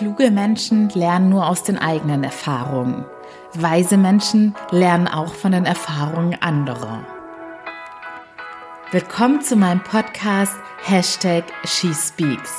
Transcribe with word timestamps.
Kluge 0.00 0.30
Menschen 0.30 0.88
lernen 0.88 1.28
nur 1.28 1.46
aus 1.46 1.62
den 1.62 1.76
eigenen 1.76 2.24
Erfahrungen. 2.24 3.04
Weise 3.52 3.98
Menschen 3.98 4.54
lernen 4.70 5.06
auch 5.06 5.34
von 5.34 5.52
den 5.52 5.66
Erfahrungen 5.66 6.40
anderer. 6.40 7.04
Willkommen 8.92 9.42
zu 9.42 9.56
meinem 9.56 9.82
Podcast 9.82 10.54
Hashtag 10.84 11.44
SheSpeaks, 11.64 12.50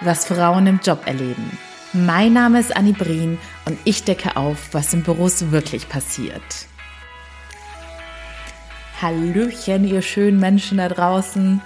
was 0.00 0.24
Frauen 0.24 0.66
im 0.66 0.80
Job 0.82 1.02
erleben. 1.04 1.58
Mein 1.92 2.32
Name 2.32 2.58
ist 2.58 2.74
Annie 2.74 2.94
Brien 2.94 3.36
und 3.66 3.78
ich 3.84 4.04
decke 4.04 4.38
auf, 4.38 4.72
was 4.72 4.94
in 4.94 5.02
Büros 5.02 5.50
wirklich 5.50 5.90
passiert. 5.90 6.68
Hallöchen, 9.02 9.86
ihr 9.86 10.00
schönen 10.00 10.40
Menschen 10.40 10.78
da 10.78 10.88
draußen. 10.88 11.60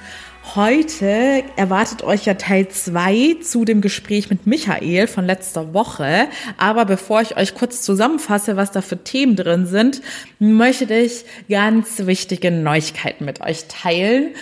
Heute 0.54 1.45
erwartet 1.56 2.02
euch 2.02 2.27
ja 2.27 2.34
Teil 2.34 2.68
2 2.68 3.36
zu 3.42 3.64
dem 3.64 3.80
Gespräch 3.80 4.29
mit 4.29 4.46
Michael 4.46 5.06
von 5.06 5.24
letzter 5.24 5.72
Woche. 5.72 6.29
Aber 6.59 6.84
bevor 6.84 7.23
ich 7.23 7.37
euch 7.37 7.55
kurz 7.55 7.83
zusammenfasse, 7.83 8.56
was 8.56 8.73
da 8.73 8.83
für 8.83 9.02
Themen 9.02 9.36
drin 9.36 9.66
sind, 9.66 10.02
möchte 10.41 10.92
ich 10.92 11.24
ganz 11.48 12.06
wichtige 12.06 12.50
Neuigkeiten 12.50 13.24
mit 13.24 13.41
euch 13.41 13.66
teilen. 13.69 14.34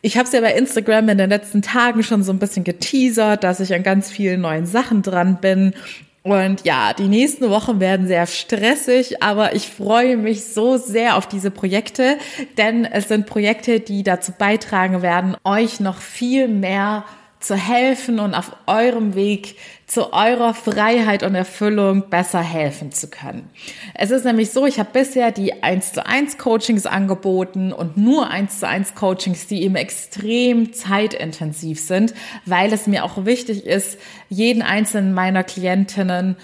Ich 0.00 0.16
habe 0.16 0.26
es 0.26 0.32
ja 0.32 0.40
bei 0.40 0.52
Instagram 0.54 1.08
in 1.08 1.18
den 1.18 1.30
letzten 1.30 1.62
Tagen 1.62 2.02
schon 2.04 2.22
so 2.22 2.30
ein 2.30 2.38
bisschen 2.38 2.62
geteasert, 2.62 3.42
dass 3.42 3.58
ich 3.58 3.74
an 3.74 3.82
ganz 3.82 4.10
vielen 4.10 4.42
neuen 4.42 4.66
Sachen 4.66 5.02
dran 5.02 5.38
bin 5.40 5.74
und 6.22 6.64
ja, 6.64 6.92
die 6.92 7.08
nächsten 7.08 7.48
Wochen 7.48 7.80
werden 7.80 8.06
sehr 8.06 8.26
stressig, 8.26 9.22
aber 9.22 9.54
ich 9.54 9.68
freue 9.68 10.16
mich 10.16 10.44
so 10.44 10.76
sehr 10.76 11.16
auf 11.16 11.26
diese 11.26 11.50
Projekte, 11.50 12.18
denn 12.56 12.84
es 12.84 13.08
sind 13.08 13.26
Projekte, 13.26 13.80
die 13.80 14.02
dazu 14.02 14.32
beitragen 14.32 15.00
werden, 15.00 15.36
euch 15.44 15.80
noch 15.80 15.98
viel 15.98 16.48
mehr 16.48 17.04
zu 17.40 17.54
helfen 17.54 18.18
und 18.18 18.34
auf 18.34 18.52
eurem 18.66 19.14
Weg 19.14 19.56
zu 19.88 20.12
eurer 20.12 20.52
Freiheit 20.52 21.22
und 21.22 21.34
Erfüllung 21.34 22.10
besser 22.10 22.42
helfen 22.42 22.92
zu 22.92 23.08
können. 23.08 23.48
Es 23.94 24.10
ist 24.10 24.24
nämlich 24.24 24.50
so, 24.50 24.66
ich 24.66 24.78
habe 24.78 24.90
bisher 24.92 25.32
die 25.32 25.62
1 25.62 25.94
zu 25.94 26.06
1 26.06 26.36
Coachings 26.36 26.84
angeboten 26.84 27.72
und 27.72 27.96
nur 27.96 28.30
1 28.30 28.60
zu 28.60 28.68
1 28.68 28.94
Coachings, 28.94 29.46
die 29.46 29.62
eben 29.62 29.76
extrem 29.76 30.74
zeitintensiv 30.74 31.80
sind, 31.80 32.12
weil 32.44 32.70
es 32.72 32.86
mir 32.86 33.02
auch 33.02 33.24
wichtig 33.24 33.64
ist, 33.64 33.98
jeden 34.28 34.60
einzelnen 34.60 35.14
meiner 35.14 35.42
Klientinnen 35.42 36.36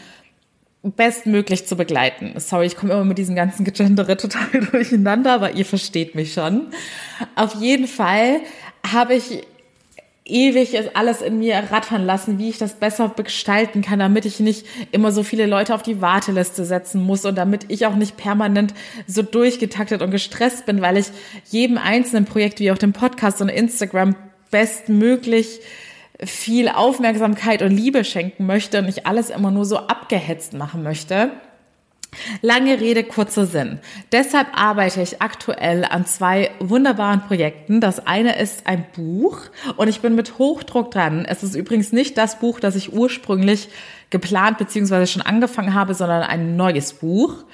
bestmöglich 0.83 1.67
zu 1.67 1.77
begleiten. 1.77 2.33
Sorry, 2.39 2.67
ich 2.67 2.77
komme 2.77 2.95
immer 2.95 3.05
mit 3.05 3.19
diesem 3.19 3.35
ganzen 3.35 3.65
Gegendere 3.65 4.17
total 4.17 4.49
durcheinander, 4.73 5.35
aber 5.35 5.53
ihr 5.53 5.67
versteht 5.67 6.15
mich 6.15 6.33
schon. 6.33 6.69
Auf 7.37 7.55
jeden 7.57 7.89
Fall 7.89 8.41
habe 8.91 9.15
ich 9.15 9.43
ewig 10.25 10.75
ist 10.75 10.97
alles 10.97 11.21
in 11.21 11.39
mir 11.39 11.57
rattern 11.71 12.05
lassen, 12.07 12.39
wie 12.39 12.49
ich 12.49 12.59
das 12.59 12.75
besser 12.75 13.13
gestalten 13.15 13.83
kann, 13.83 13.99
damit 13.99 14.25
ich 14.25 14.41
nicht 14.41 14.67
immer 14.91 15.13
so 15.13 15.23
viele 15.23 15.47
Leute 15.47 15.75
auf 15.75 15.83
die 15.83 16.01
Warteliste 16.01 16.65
setzen 16.65 17.03
muss 17.03 17.25
und 17.25 17.37
damit 17.37 17.67
ich 17.69 17.87
auch 17.87 17.95
nicht 17.95 18.17
permanent 18.17 18.73
so 19.07 19.23
durchgetaktet 19.23 20.01
und 20.01 20.11
gestresst 20.11 20.65
bin, 20.65 20.81
weil 20.81 20.97
ich 20.97 21.07
jedem 21.51 21.77
einzelnen 21.77 22.25
Projekt 22.25 22.61
wie 22.61 22.73
auch 22.73 22.79
dem 22.79 22.95
Podcast 22.95 23.43
und 23.43 23.51
Instagram 23.51 24.17
bestmöglich 24.51 25.61
viel 26.21 26.69
Aufmerksamkeit 26.69 27.61
und 27.61 27.73
Liebe 27.73 28.05
schenken 28.05 28.47
möchte 28.47 28.79
und 28.79 28.87
nicht 28.87 29.07
alles 29.07 29.31
immer 29.31 29.51
nur 29.51 29.65
so 29.65 29.79
abgehetzt 29.79 30.55
machen 30.55 30.83
möchte. 30.83 31.33
Lange 32.43 32.81
Rede, 32.81 33.05
kurzer 33.05 33.47
Sinn. 33.47 33.81
Deshalb 34.13 34.49
arbeite 34.55 35.03
ich 35.03 35.21
aktuell 35.23 35.85
an 35.85 36.07
zwei 36.07 36.51
wunderbaren 36.61 37.23
Projekten. 37.23 37.81
Das 37.81 38.07
eine 38.07 38.39
ist 38.39 38.67
ein 38.67 38.87
Buch 38.95 39.39
und 39.77 39.89
ich 39.89 40.01
bin 40.01 40.15
mit 40.15 40.39
Hochdruck 40.39 40.91
dran. 40.91 41.25
Es 41.25 41.43
ist 41.43 41.55
übrigens 41.55 41.93
nicht 41.93 42.19
das 42.19 42.39
Buch, 42.39 42.61
das 42.61 42.77
ich 42.77 42.93
ursprünglich 42.93 43.69
geplant 44.11 44.59
bzw. 44.59 45.07
schon 45.07 45.23
angefangen 45.23 45.75
habe, 45.75 45.95
sondern 45.95 46.23
ein 46.23 46.57
neues 46.57 46.95
Buch. 46.95 47.45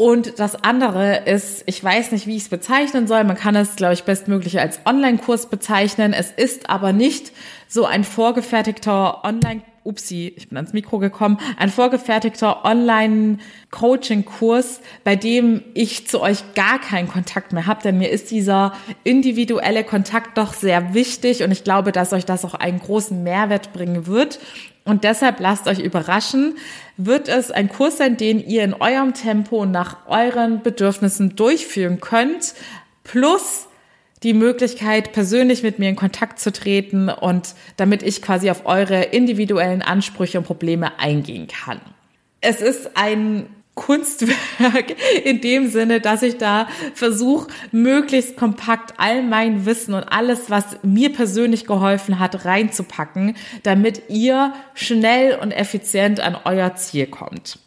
Und 0.00 0.38
das 0.38 0.64
andere 0.64 1.24
ist, 1.26 1.62
ich 1.66 1.84
weiß 1.84 2.12
nicht, 2.12 2.26
wie 2.26 2.34
ich 2.34 2.44
es 2.44 2.48
bezeichnen 2.48 3.06
soll. 3.06 3.22
Man 3.24 3.36
kann 3.36 3.54
es, 3.54 3.76
glaube 3.76 3.92
ich, 3.92 4.04
bestmöglich 4.04 4.58
als 4.58 4.80
Online-Kurs 4.86 5.50
bezeichnen. 5.50 6.14
Es 6.14 6.30
ist 6.30 6.70
aber 6.70 6.94
nicht 6.94 7.32
so 7.70 7.86
ein 7.86 8.04
vorgefertigter 8.04 9.24
Online-Kurs 9.24 9.70
upsi, 9.84 10.32
ich 10.36 10.48
bin 10.48 10.56
ans 10.56 10.72
Mikro 10.72 10.98
gekommen, 10.98 11.38
ein 11.56 11.70
vorgefertigter 11.70 12.64
Online-Coaching-Kurs, 12.64 14.80
bei 15.04 15.14
dem 15.16 15.62
ich 15.74 16.06
zu 16.06 16.20
euch 16.20 16.54
gar 16.54 16.80
keinen 16.80 17.08
Kontakt 17.08 17.52
mehr 17.52 17.66
habe, 17.66 17.82
denn 17.82 17.98
mir 17.98 18.10
ist 18.10 18.30
dieser 18.30 18.72
individuelle 19.04 19.84
Kontakt 19.84 20.38
doch 20.38 20.54
sehr 20.54 20.94
wichtig 20.94 21.42
und 21.42 21.50
ich 21.50 21.64
glaube, 21.64 21.90
dass 21.92 22.12
euch 22.12 22.26
das 22.26 22.44
auch 22.44 22.54
einen 22.54 22.78
großen 22.80 23.22
Mehrwert 23.22 23.72
bringen 23.72 24.06
wird. 24.06 24.38
Und 24.84 25.04
deshalb 25.04 25.40
lasst 25.40 25.68
euch 25.68 25.78
überraschen, 25.78 26.56
wird 26.96 27.28
es 27.28 27.50
ein 27.50 27.68
Kurs 27.68 27.98
sein, 27.98 28.16
den 28.16 28.42
ihr 28.44 28.64
in 28.64 28.72
eurem 28.74 29.14
Tempo 29.14 29.66
nach 29.66 30.08
euren 30.08 30.62
Bedürfnissen 30.62 31.36
durchführen 31.36 32.00
könnt, 32.00 32.54
plus 33.04 33.68
die 34.22 34.34
Möglichkeit, 34.34 35.12
persönlich 35.12 35.62
mit 35.62 35.78
mir 35.78 35.88
in 35.88 35.96
Kontakt 35.96 36.38
zu 36.38 36.52
treten 36.52 37.08
und 37.08 37.54
damit 37.76 38.02
ich 38.02 38.20
quasi 38.20 38.50
auf 38.50 38.66
eure 38.66 39.02
individuellen 39.02 39.82
Ansprüche 39.82 40.38
und 40.38 40.44
Probleme 40.44 40.98
eingehen 40.98 41.48
kann. 41.48 41.80
Es 42.40 42.60
ist 42.60 42.90
ein 42.94 43.46
Kunstwerk 43.74 44.94
in 45.24 45.40
dem 45.40 45.68
Sinne, 45.70 46.00
dass 46.00 46.22
ich 46.22 46.36
da 46.36 46.68
versuche, 46.94 47.48
möglichst 47.72 48.36
kompakt 48.36 48.94
all 48.98 49.22
mein 49.22 49.64
Wissen 49.64 49.94
und 49.94 50.04
alles, 50.04 50.50
was 50.50 50.76
mir 50.82 51.12
persönlich 51.12 51.66
geholfen 51.66 52.18
hat, 52.18 52.44
reinzupacken, 52.44 53.36
damit 53.62 54.02
ihr 54.08 54.52
schnell 54.74 55.38
und 55.38 55.52
effizient 55.52 56.20
an 56.20 56.36
euer 56.44 56.74
Ziel 56.74 57.06
kommt. 57.06 57.58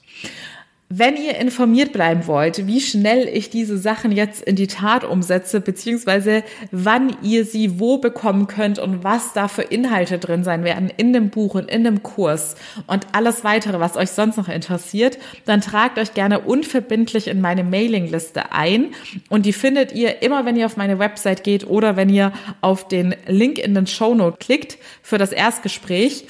Wenn 0.96 1.18
ihr 1.18 1.38
informiert 1.40 1.92
bleiben 1.92 2.28
wollt, 2.28 2.68
wie 2.68 2.80
schnell 2.80 3.28
ich 3.28 3.50
diese 3.50 3.80
Sachen 3.80 4.12
jetzt 4.12 4.44
in 4.44 4.56
die 4.56 4.68
Tat 4.68 5.04
umsetze, 5.04 5.60
beziehungsweise 5.60 6.44
wann 6.70 7.18
ihr 7.24 7.46
sie 7.46 7.80
wo 7.80 7.98
bekommen 7.98 8.46
könnt 8.46 8.78
und 8.78 9.04
was 9.04 9.34
da 9.34 9.48
für 9.48 9.64
Inhalte 9.64 10.20
drin 10.20 10.44
sein 10.44 10.64
werden 10.64 10.92
in 10.96 11.12
dem 11.12 11.32
Buch 11.32 11.56
und 11.56 11.72
in 11.72 11.84
dem 11.84 12.04
Kurs 12.04 12.58
und 12.86 13.08
alles 13.12 13.44
weitere, 13.44 13.80
was 13.80 13.98
euch 13.98 14.12
sonst 14.12 14.38
noch 14.38 14.50
interessiert, 14.50 15.18
dann 15.46 15.62
tragt 15.62 15.98
euch 15.98 16.14
gerne 16.14 16.42
unverbindlich 16.42 17.28
in 17.28 17.42
meine 17.42 17.64
Mailingliste 17.64 18.52
ein 18.52 18.94
und 19.30 19.48
die 19.48 19.54
findet 19.54 19.94
ihr 19.94 20.22
immer, 20.22 20.46
wenn 20.46 20.56
ihr 20.56 20.68
auf 20.68 20.78
meine 20.78 21.00
Website 21.00 21.44
geht 21.44 21.66
oder 21.66 21.96
wenn 21.96 22.10
ihr 22.10 22.34
auf 22.62 22.88
den 22.88 23.16
Link 23.26 23.58
in 23.58 23.74
den 23.74 23.88
Show 23.88 24.14
Note 24.14 24.38
klickt 24.40 24.78
für 25.02 25.18
das 25.18 25.32
Erstgespräch. 25.32 26.26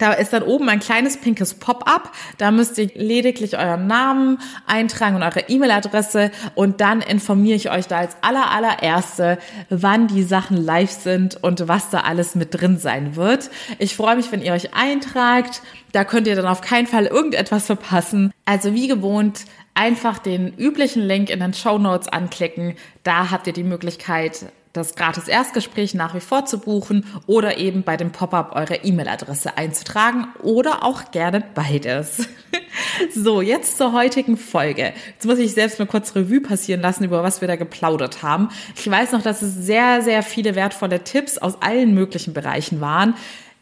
Da 0.00 0.14
ist 0.14 0.32
dann 0.32 0.42
oben 0.42 0.68
ein 0.70 0.80
kleines 0.80 1.18
pinkes 1.18 1.54
Pop-up. 1.54 2.12
Da 2.38 2.50
müsst 2.50 2.78
ihr 2.78 2.90
lediglich 2.94 3.58
euren 3.58 3.86
Namen 3.86 4.38
eintragen 4.66 5.14
und 5.14 5.22
eure 5.22 5.48
E-Mail-Adresse 5.48 6.30
und 6.54 6.80
dann 6.80 7.02
informiere 7.02 7.56
ich 7.56 7.70
euch 7.70 7.86
da 7.86 7.98
als 7.98 8.16
aller 8.22 8.50
allererste, 8.50 9.38
wann 9.68 10.08
die 10.08 10.22
Sachen 10.22 10.56
live 10.56 10.90
sind 10.90 11.36
und 11.44 11.68
was 11.68 11.90
da 11.90 12.00
alles 12.00 12.34
mit 12.34 12.58
drin 12.58 12.78
sein 12.78 13.14
wird. 13.14 13.50
Ich 13.78 13.94
freue 13.94 14.16
mich, 14.16 14.32
wenn 14.32 14.40
ihr 14.40 14.54
euch 14.54 14.72
eintragt. 14.72 15.60
Da 15.92 16.04
könnt 16.04 16.26
ihr 16.26 16.36
dann 16.36 16.46
auf 16.46 16.62
keinen 16.62 16.86
Fall 16.86 17.04
irgendetwas 17.04 17.66
verpassen. 17.66 18.32
Also 18.46 18.72
wie 18.72 18.88
gewohnt, 18.88 19.44
einfach 19.74 20.18
den 20.18 20.54
üblichen 20.56 21.02
Link 21.02 21.28
in 21.28 21.40
den 21.40 21.52
Show 21.52 21.76
Notes 21.76 22.08
anklicken. 22.08 22.74
Da 23.02 23.30
habt 23.30 23.46
ihr 23.46 23.52
die 23.52 23.64
Möglichkeit, 23.64 24.46
das 24.72 24.94
gratis 24.94 25.26
Erstgespräch 25.26 25.94
nach 25.94 26.14
wie 26.14 26.20
vor 26.20 26.46
zu 26.46 26.58
buchen 26.58 27.04
oder 27.26 27.58
eben 27.58 27.82
bei 27.82 27.96
dem 27.96 28.12
Pop-up 28.12 28.54
eure 28.54 28.76
E-Mail-Adresse 28.76 29.56
einzutragen 29.56 30.28
oder 30.42 30.84
auch 30.84 31.10
gerne 31.10 31.42
beides. 31.54 32.28
so, 33.14 33.40
jetzt 33.42 33.78
zur 33.78 33.92
heutigen 33.92 34.36
Folge. 34.36 34.92
Jetzt 35.14 35.26
muss 35.26 35.38
ich 35.38 35.52
selbst 35.52 35.78
mal 35.78 35.86
kurz 35.86 36.14
Revue 36.14 36.40
passieren 36.40 36.80
lassen, 36.80 37.04
über 37.04 37.22
was 37.22 37.40
wir 37.40 37.48
da 37.48 37.56
geplaudert 37.56 38.22
haben. 38.22 38.48
Ich 38.76 38.88
weiß 38.88 39.12
noch, 39.12 39.22
dass 39.22 39.42
es 39.42 39.54
sehr, 39.54 40.02
sehr 40.02 40.22
viele 40.22 40.54
wertvolle 40.54 41.02
Tipps 41.02 41.38
aus 41.38 41.60
allen 41.60 41.92
möglichen 41.94 42.32
Bereichen 42.32 42.80
waren. 42.80 43.14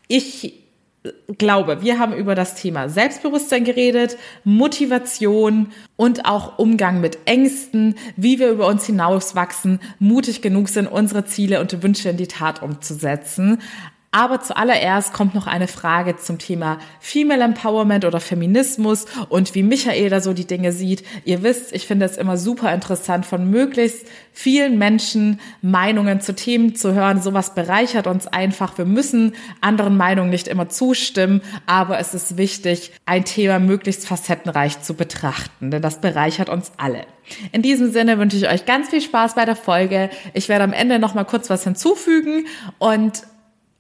Ich 0.09 0.58
glaube, 1.39 1.83
wir 1.83 1.99
haben 1.99 2.13
über 2.13 2.35
das 2.35 2.55
Thema 2.55 2.89
Selbstbewusstsein 2.89 3.65
geredet, 3.65 4.17
Motivation 4.45 5.73
und 5.97 6.25
auch 6.25 6.59
Umgang 6.59 7.01
mit 7.01 7.19
Ängsten, 7.27 7.95
wie 8.17 8.39
wir 8.39 8.51
über 8.51 8.67
uns 8.67 8.87
hinauswachsen, 8.87 9.81
mutig 9.99 10.43
genug 10.43 10.69
sind, 10.69 10.87
unsere 10.87 11.25
Ziele 11.25 11.61
und 11.61 11.83
Wünsche 11.83 12.09
in 12.09 12.17
die 12.17 12.29
Tat 12.29 12.63
umzusetzen. 12.63 13.61
Aber 14.11 14.41
zuallererst 14.41 15.13
kommt 15.13 15.35
noch 15.35 15.47
eine 15.47 15.69
Frage 15.69 16.17
zum 16.17 16.39
Thema 16.39 16.79
Female 16.99 17.45
Empowerment 17.45 18.07
oder 18.07 18.21
Feminismus 18.21 19.05
und 19.29 19.55
wie 19.55 19.63
Michael 19.63 20.09
da 20.09 20.23
so 20.23 20.33
die 20.33 20.47
Dinge 20.47 20.73
sieht. 20.73 21.05
Ihr 21.27 21.43
wisst, 21.43 21.75
ich 21.75 21.87
finde 21.87 22.07
es 22.07 22.17
immer 22.17 22.39
super 22.39 22.73
interessant, 22.73 23.27
von 23.27 23.51
möglichst 23.51 24.07
vielen 24.33 24.79
Menschen 24.79 25.41
Meinungen 25.61 26.23
zu 26.23 26.35
Themen 26.35 26.75
zu 26.75 26.95
hören. 26.95 27.21
Sowas 27.21 27.55
bereichert 27.55 28.07
uns 28.07 28.27
einfach. 28.27 28.79
Wir 28.79 28.87
müssen 28.87 29.35
anderen 29.61 29.99
Meinungen 29.99 30.31
nicht 30.31 30.49
immer 30.49 30.71
zustimmen, 30.71 31.43
aber 31.67 31.99
es 31.99 32.15
ist 32.15 32.39
wichtig, 32.39 32.93
ein 33.05 33.27
Thema 33.27 33.59
möglichst 33.59 34.07
facettenreich 34.07 34.81
zu 34.81 34.95
betrachten, 34.95 35.71
denn 35.71 35.83
das 35.83 36.01
bereichert 36.01 36.49
uns 36.49 36.73
alle. 36.79 37.05
In 37.53 37.61
diesem 37.61 37.93
Sinne 37.93 38.19
wünsche 38.19 38.39
ich 38.39 38.49
euch 38.49 38.65
ganz 38.65 38.89
viel 38.89 39.03
Spaß 39.03 39.35
bei 39.35 39.45
der 39.45 39.57
Folge. 39.57 40.09
Ich 40.33 40.49
werde 40.49 40.65
am 40.65 40.73
Ende 40.73 40.99
noch 40.99 41.13
mal 41.13 41.25
kurz 41.25 41.51
was 41.51 41.65
hinzufügen 41.65 42.47
und 42.79 43.25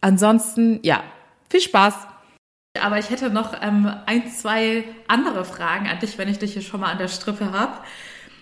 Ansonsten, 0.00 0.80
ja, 0.82 1.02
viel 1.50 1.60
Spaß! 1.60 1.94
Aber 2.80 2.98
ich 2.98 3.10
hätte 3.10 3.30
noch 3.30 3.54
ähm, 3.60 3.92
ein, 4.06 4.30
zwei 4.30 4.84
andere 5.08 5.44
Fragen 5.44 5.88
an 5.88 5.98
dich, 5.98 6.18
wenn 6.18 6.28
ich 6.28 6.38
dich 6.38 6.52
hier 6.52 6.62
schon 6.62 6.80
mal 6.80 6.92
an 6.92 6.98
der 6.98 7.08
Strippe 7.08 7.52
habe. 7.52 7.78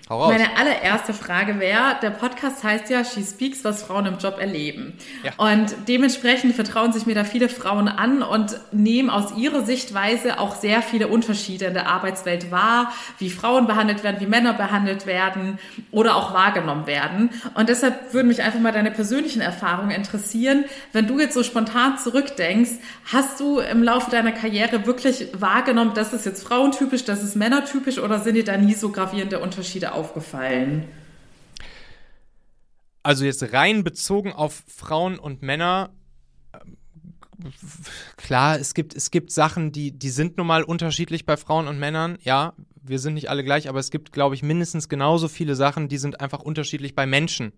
Meine 0.08 0.56
allererste 0.56 1.12
Frage 1.12 1.58
wäre, 1.58 1.96
der 2.00 2.10
Podcast 2.10 2.62
heißt 2.62 2.90
ja 2.90 3.04
She 3.04 3.24
Speaks, 3.24 3.64
was 3.64 3.82
Frauen 3.82 4.06
im 4.06 4.18
Job 4.18 4.38
erleben. 4.38 4.92
Ja. 5.24 5.32
Und 5.36 5.74
dementsprechend 5.88 6.54
vertrauen 6.54 6.92
sich 6.92 7.06
mir 7.06 7.16
da 7.16 7.24
viele 7.24 7.48
Frauen 7.48 7.88
an 7.88 8.22
und 8.22 8.60
nehmen 8.70 9.10
aus 9.10 9.36
ihrer 9.36 9.64
Sichtweise 9.64 10.38
auch 10.38 10.54
sehr 10.54 10.82
viele 10.82 11.08
Unterschiede 11.08 11.64
in 11.64 11.74
der 11.74 11.88
Arbeitswelt 11.88 12.52
wahr, 12.52 12.92
wie 13.18 13.30
Frauen 13.30 13.66
behandelt 13.66 14.04
werden, 14.04 14.20
wie 14.20 14.26
Männer 14.26 14.52
behandelt 14.52 15.06
werden 15.06 15.58
oder 15.90 16.14
auch 16.14 16.32
wahrgenommen 16.32 16.86
werden. 16.86 17.30
Und 17.54 17.68
deshalb 17.68 18.14
würden 18.14 18.28
mich 18.28 18.42
einfach 18.42 18.60
mal 18.60 18.70
deine 18.70 18.92
persönlichen 18.92 19.40
Erfahrungen 19.40 19.90
interessieren. 19.90 20.66
Wenn 20.92 21.08
du 21.08 21.18
jetzt 21.18 21.34
so 21.34 21.42
spontan 21.42 21.98
zurückdenkst, 21.98 22.78
hast 23.12 23.40
du 23.40 23.58
im 23.58 23.82
Laufe 23.82 24.12
deiner 24.12 24.30
Karriere 24.30 24.86
wirklich 24.86 25.26
wahrgenommen, 25.32 25.94
das 25.96 26.12
ist 26.12 26.26
jetzt 26.26 26.46
frauentypisch, 26.46 27.04
das 27.04 27.24
ist 27.24 27.34
männertypisch 27.34 27.98
oder 27.98 28.20
sind 28.20 28.36
dir 28.36 28.44
da 28.44 28.56
nie 28.56 28.74
so 28.74 28.90
gravierende 28.90 29.40
Unterschiede 29.40 29.95
aufgefallen? 29.96 30.88
Also 33.02 33.24
jetzt 33.24 33.52
rein 33.52 33.84
bezogen 33.84 34.32
auf 34.32 34.64
Frauen 34.66 35.18
und 35.18 35.42
Männer, 35.42 35.90
ähm, 36.52 36.76
klar, 38.16 38.58
es 38.58 38.74
gibt, 38.74 38.94
es 38.94 39.10
gibt 39.10 39.30
Sachen, 39.30 39.72
die, 39.72 39.92
die 39.92 40.10
sind 40.10 40.36
nun 40.38 40.46
mal 40.46 40.64
unterschiedlich 40.64 41.24
bei 41.24 41.36
Frauen 41.36 41.68
und 41.68 41.78
Männern. 41.78 42.18
Ja, 42.22 42.54
wir 42.82 42.98
sind 42.98 43.14
nicht 43.14 43.30
alle 43.30 43.44
gleich, 43.44 43.68
aber 43.68 43.78
es 43.78 43.90
gibt, 43.90 44.12
glaube 44.12 44.34
ich, 44.34 44.42
mindestens 44.42 44.88
genauso 44.88 45.28
viele 45.28 45.54
Sachen, 45.54 45.88
die 45.88 45.98
sind 45.98 46.20
einfach 46.20 46.40
unterschiedlich 46.40 46.94
bei 46.94 47.06
Menschen. 47.06 47.52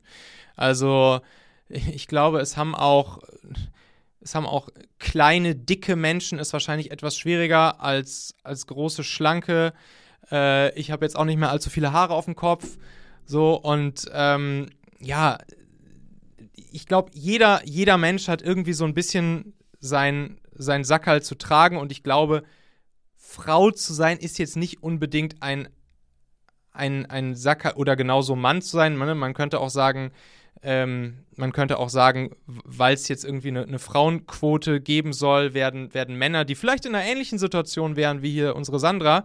Also 0.57 1.21
ich 1.69 2.09
glaube, 2.09 2.41
es 2.41 2.57
haben 2.57 2.75
auch, 2.75 3.21
es 4.21 4.35
haben 4.35 4.47
auch 4.47 4.69
kleine, 4.99 5.55
dicke 5.55 5.97
Menschen 5.97 6.39
ist 6.39 6.53
wahrscheinlich 6.53 6.91
etwas 6.91 7.17
schwieriger 7.17 7.81
als, 7.81 8.35
als 8.43 8.67
große, 8.67 9.05
schlanke. 9.05 9.73
Äh, 10.31 10.79
ich 10.79 10.91
habe 10.91 11.05
jetzt 11.05 11.17
auch 11.17 11.25
nicht 11.25 11.39
mehr 11.39 11.51
allzu 11.51 11.71
viele 11.71 11.93
Haare 11.93 12.15
auf 12.15 12.27
dem 12.27 12.37
Kopf. 12.37 12.79
So, 13.25 13.55
und 13.55 14.07
ähm, 14.13 14.71
ja, 15.01 15.39
ich 16.73 16.87
glaube, 16.87 17.11
jeder, 17.15 17.61
jeder 17.65 17.99
Mensch 17.99 18.29
hat 18.29 18.43
irgendwie 18.43 18.73
so 18.73 18.85
ein 18.85 18.95
bisschen 18.95 19.55
sein, 19.81 20.41
sein 20.55 20.85
Sackerl 20.85 21.23
zu 21.23 21.35
tragen 21.35 21.77
und 21.77 21.93
ich 21.93 22.03
glaube, 22.03 22.43
Frau 23.17 23.71
zu 23.71 23.93
sein 23.93 24.19
ist 24.19 24.39
jetzt 24.39 24.57
nicht 24.57 24.83
unbedingt 24.83 25.43
ein, 25.43 25.69
ein, 26.73 27.07
ein 27.07 27.35
Sackerl 27.35 27.75
oder 27.75 27.97
genauso 27.97 28.37
Mann 28.37 28.63
zu 28.63 28.77
sein. 28.77 28.97
Man, 28.97 29.19
man 29.19 29.35
könnte 29.35 29.61
auch 29.61 29.71
sagen, 29.71 30.13
ähm, 30.63 31.19
man 31.37 31.53
könnte 31.53 31.79
auch 31.79 31.89
sagen, 31.89 32.35
weil 32.47 32.95
es 32.95 33.09
jetzt 33.09 33.25
irgendwie 33.25 33.49
eine, 33.49 33.63
eine, 33.63 33.79
Frauenquote 33.79 34.81
geben 34.81 35.13
soll, 35.13 35.55
werden, 35.55 35.95
werden 35.95 36.17
Männer, 36.17 36.45
die 36.45 36.55
vielleicht 36.55 36.85
in 36.85 36.95
einer 36.95 37.05
ähnlichen 37.05 37.39
Situation 37.39 37.97
wären 37.97 38.23
wie 38.23 38.33
hier 38.33 38.57
unsere 38.57 38.81
Sandra, 38.81 39.25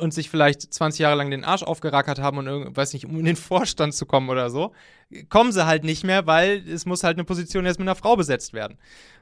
und 0.00 0.12
sich 0.12 0.30
vielleicht 0.30 0.72
20 0.72 1.00
Jahre 1.00 1.16
lang 1.16 1.30
den 1.30 1.44
Arsch 1.44 1.62
aufgerackert 1.62 2.18
haben 2.18 2.38
und 2.38 2.76
weiß 2.76 2.92
nicht, 2.92 3.06
um 3.06 3.18
in 3.18 3.24
den 3.24 3.36
Vorstand 3.36 3.94
zu 3.94 4.06
kommen 4.06 4.30
oder 4.30 4.50
so, 4.50 4.72
kommen 5.28 5.52
sie 5.52 5.66
halt 5.66 5.84
nicht 5.84 6.04
mehr, 6.04 6.26
weil 6.26 6.66
es 6.68 6.86
muss 6.86 7.04
halt 7.04 7.16
eine 7.16 7.24
Position 7.24 7.66
jetzt 7.66 7.78
mit 7.78 7.88
einer 7.88 7.96
Frau 7.96 8.16
besetzt 8.16 8.52
werden. 8.52 8.78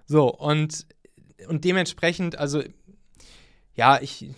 So, 0.07 0.33
und, 0.33 0.87
und 1.49 1.65
dementsprechend, 1.65 2.39
also, 2.39 2.63
ja, 3.75 4.01
ich, 4.01 4.31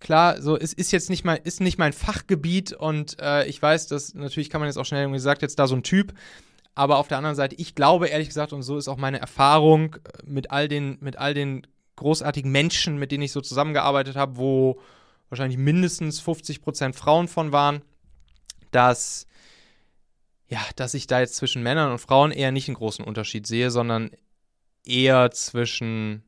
klar, 0.00 0.40
so, 0.40 0.56
es 0.56 0.72
ist 0.72 0.92
jetzt 0.92 1.10
nicht 1.10 1.24
mein, 1.24 1.38
ist 1.44 1.60
nicht 1.60 1.78
mein 1.78 1.92
Fachgebiet 1.92 2.72
und 2.72 3.20
äh, 3.20 3.46
ich 3.46 3.60
weiß, 3.60 3.86
dass 3.88 4.14
natürlich 4.14 4.50
kann 4.50 4.60
man 4.60 4.68
jetzt 4.68 4.78
auch 4.78 4.86
schnell, 4.86 5.08
wie 5.08 5.12
gesagt, 5.12 5.42
jetzt 5.42 5.58
da 5.58 5.66
so 5.66 5.76
ein 5.76 5.82
Typ, 5.82 6.14
aber 6.74 6.98
auf 6.98 7.08
der 7.08 7.18
anderen 7.18 7.36
Seite, 7.36 7.56
ich 7.56 7.74
glaube 7.74 8.08
ehrlich 8.08 8.28
gesagt, 8.28 8.52
und 8.52 8.62
so 8.62 8.78
ist 8.78 8.88
auch 8.88 8.96
meine 8.96 9.20
Erfahrung 9.20 9.96
mit 10.24 10.50
all 10.50 10.68
den, 10.68 10.98
mit 11.00 11.16
all 11.18 11.34
den 11.34 11.66
großartigen 11.96 12.50
Menschen, 12.50 12.98
mit 12.98 13.12
denen 13.12 13.22
ich 13.22 13.32
so 13.32 13.40
zusammengearbeitet 13.40 14.16
habe, 14.16 14.36
wo 14.36 14.80
wahrscheinlich 15.30 15.58
mindestens 15.58 16.20
50 16.20 16.60
Prozent 16.60 16.96
Frauen 16.96 17.28
von 17.28 17.52
waren, 17.52 17.82
dass 18.70 19.26
ja, 20.50 20.60
dass 20.74 20.94
ich 20.94 21.06
da 21.06 21.20
jetzt 21.20 21.36
zwischen 21.36 21.62
Männern 21.62 21.92
und 21.92 22.00
Frauen 22.00 22.32
eher 22.32 22.50
nicht 22.50 22.68
einen 22.68 22.76
großen 22.76 23.04
Unterschied 23.04 23.46
sehe, 23.46 23.70
sondern 23.70 24.10
eher 24.84 25.30
zwischen 25.30 26.24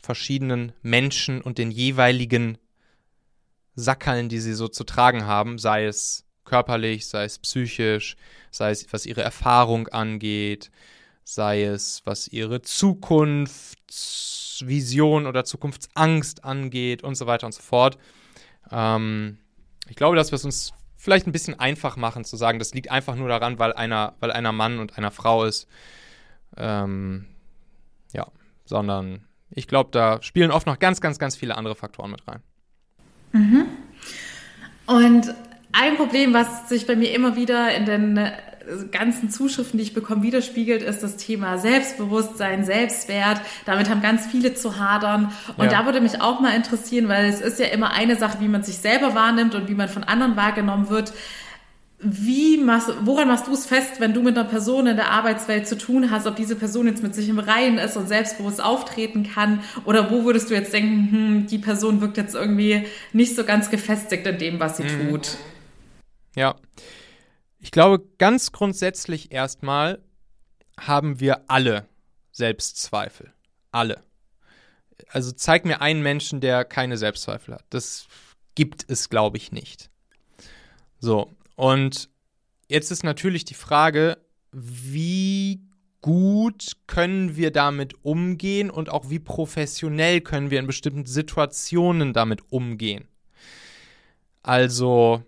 verschiedenen 0.00 0.72
Menschen 0.82 1.42
und 1.42 1.58
den 1.58 1.70
jeweiligen 1.70 2.56
Sackerln, 3.74 4.28
die 4.28 4.40
sie 4.40 4.54
so 4.54 4.68
zu 4.68 4.84
tragen 4.84 5.26
haben, 5.26 5.58
sei 5.58 5.84
es 5.84 6.24
körperlich, 6.44 7.06
sei 7.06 7.24
es 7.24 7.38
psychisch, 7.38 8.16
sei 8.50 8.70
es 8.70 8.90
was 8.92 9.04
ihre 9.04 9.22
Erfahrung 9.22 9.88
angeht, 9.88 10.70
sei 11.24 11.64
es 11.64 12.02
was 12.04 12.28
ihre 12.28 12.62
Zukunft 12.62 13.78
Zukunftsvision 14.54 15.26
oder 15.26 15.44
Zukunftsangst 15.44 16.44
angeht 16.44 17.02
und 17.02 17.14
so 17.16 17.26
weiter 17.26 17.46
und 17.46 17.52
so 17.52 17.62
fort. 17.62 17.98
Ähm, 18.70 19.38
ich 19.88 19.96
glaube, 19.96 20.16
dass 20.16 20.30
wir 20.30 20.36
es 20.36 20.44
uns 20.44 20.72
vielleicht 20.96 21.26
ein 21.26 21.32
bisschen 21.32 21.58
einfach 21.58 21.96
machen 21.96 22.24
zu 22.24 22.36
sagen, 22.36 22.58
das 22.58 22.72
liegt 22.72 22.90
einfach 22.90 23.16
nur 23.16 23.28
daran, 23.28 23.58
weil 23.58 23.72
einer, 23.72 24.14
weil 24.20 24.32
einer 24.32 24.52
Mann 24.52 24.78
und 24.78 24.96
einer 24.96 25.10
Frau 25.10 25.44
ist. 25.44 25.68
Ähm, 26.56 27.26
ja, 28.12 28.26
sondern 28.64 29.24
ich 29.50 29.66
glaube, 29.66 29.90
da 29.92 30.22
spielen 30.22 30.50
oft 30.50 30.66
noch 30.66 30.78
ganz, 30.78 31.00
ganz, 31.00 31.18
ganz 31.18 31.36
viele 31.36 31.56
andere 31.56 31.74
Faktoren 31.74 32.10
mit 32.10 32.26
rein. 32.26 32.40
Mhm. 33.32 33.66
Und 34.86 35.34
ein 35.72 35.96
Problem, 35.96 36.32
was 36.32 36.68
sich 36.68 36.86
bei 36.86 36.94
mir 36.94 37.12
immer 37.12 37.36
wieder 37.36 37.74
in 37.74 37.84
den 37.84 38.32
ganzen 38.90 39.30
Zuschriften, 39.30 39.78
die 39.78 39.84
ich 39.84 39.94
bekomme, 39.94 40.22
widerspiegelt, 40.22 40.82
ist 40.82 41.02
das 41.02 41.16
Thema 41.16 41.58
Selbstbewusstsein, 41.58 42.64
Selbstwert. 42.64 43.40
Damit 43.66 43.88
haben 43.88 44.02
ganz 44.02 44.26
viele 44.26 44.54
zu 44.54 44.78
hadern. 44.78 45.32
Und 45.56 45.66
ja. 45.66 45.70
da 45.70 45.84
würde 45.86 46.00
mich 46.00 46.20
auch 46.20 46.40
mal 46.40 46.54
interessieren, 46.54 47.08
weil 47.08 47.26
es 47.26 47.40
ist 47.40 47.58
ja 47.58 47.66
immer 47.66 47.92
eine 47.92 48.16
Sache, 48.16 48.38
wie 48.40 48.48
man 48.48 48.62
sich 48.62 48.76
selber 48.76 49.14
wahrnimmt 49.14 49.54
und 49.54 49.68
wie 49.68 49.74
man 49.74 49.88
von 49.88 50.04
anderen 50.04 50.36
wahrgenommen 50.36 50.90
wird. 50.90 51.12
Wie 52.00 52.58
machst, 52.58 52.90
woran 53.02 53.28
machst 53.28 53.46
du 53.46 53.54
es 53.54 53.64
fest, 53.64 53.92
wenn 53.98 54.12
du 54.12 54.22
mit 54.22 54.36
einer 54.36 54.46
Person 54.46 54.86
in 54.86 54.96
der 54.96 55.10
Arbeitswelt 55.10 55.66
zu 55.66 55.78
tun 55.78 56.10
hast, 56.10 56.26
ob 56.26 56.36
diese 56.36 56.54
Person 56.54 56.86
jetzt 56.86 57.02
mit 57.02 57.14
sich 57.14 57.28
im 57.30 57.38
Reinen 57.38 57.78
ist 57.78 57.96
und 57.96 58.08
selbstbewusst 58.08 58.62
auftreten 58.62 59.22
kann? 59.32 59.60
Oder 59.86 60.10
wo 60.10 60.24
würdest 60.24 60.50
du 60.50 60.54
jetzt 60.54 60.72
denken, 60.72 61.08
hm, 61.10 61.46
die 61.46 61.58
Person 61.58 62.00
wirkt 62.02 62.18
jetzt 62.18 62.34
irgendwie 62.34 62.86
nicht 63.12 63.34
so 63.34 63.44
ganz 63.44 63.70
gefestigt 63.70 64.26
in 64.26 64.38
dem, 64.38 64.60
was 64.60 64.76
sie 64.76 64.84
mhm. 64.84 65.10
tut? 65.10 65.36
Ja. 66.36 66.56
Ich 67.64 67.70
glaube, 67.70 68.04
ganz 68.18 68.52
grundsätzlich 68.52 69.32
erstmal 69.32 70.02
haben 70.78 71.18
wir 71.18 71.48
alle 71.48 71.88
Selbstzweifel. 72.30 73.32
Alle. 73.72 74.02
Also 75.08 75.32
zeig 75.32 75.64
mir 75.64 75.80
einen 75.80 76.02
Menschen, 76.02 76.42
der 76.42 76.66
keine 76.66 76.98
Selbstzweifel 76.98 77.54
hat. 77.54 77.64
Das 77.70 78.06
gibt 78.54 78.84
es, 78.88 79.08
glaube 79.08 79.38
ich, 79.38 79.50
nicht. 79.50 79.88
So, 80.98 81.34
und 81.56 82.10
jetzt 82.68 82.90
ist 82.90 83.02
natürlich 83.02 83.46
die 83.46 83.54
Frage, 83.54 84.18
wie 84.52 85.62
gut 86.02 86.72
können 86.86 87.34
wir 87.34 87.50
damit 87.50 88.04
umgehen 88.04 88.68
und 88.68 88.90
auch 88.90 89.08
wie 89.08 89.20
professionell 89.20 90.20
können 90.20 90.50
wir 90.50 90.58
in 90.60 90.66
bestimmten 90.66 91.06
Situationen 91.06 92.12
damit 92.12 92.42
umgehen. 92.52 93.08
Also, 94.42 95.24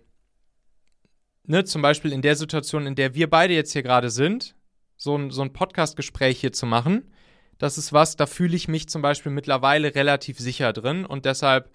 ne, 1.47 1.63
zum 1.63 1.81
Beispiel 1.81 2.13
in 2.13 2.21
der 2.21 2.35
Situation, 2.35 2.85
in 2.85 2.95
der 2.95 3.15
wir 3.15 3.29
beide 3.29 3.53
jetzt 3.53 3.73
hier 3.73 3.83
gerade 3.83 4.09
sind, 4.09 4.55
so 4.97 5.17
ein, 5.17 5.31
so 5.31 5.41
ein 5.41 5.53
Podcast-Gespräch 5.53 6.39
hier 6.39 6.53
zu 6.53 6.65
machen, 6.65 7.11
das 7.57 7.77
ist 7.77 7.91
was, 7.91 8.15
da 8.15 8.27
fühle 8.27 8.55
ich 8.55 8.67
mich 8.67 8.87
zum 8.87 9.01
Beispiel 9.01 9.31
mittlerweile 9.31 9.95
relativ 9.95 10.37
sicher 10.39 10.73
drin 10.73 11.05
und 11.05 11.25
deshalb, 11.25 11.71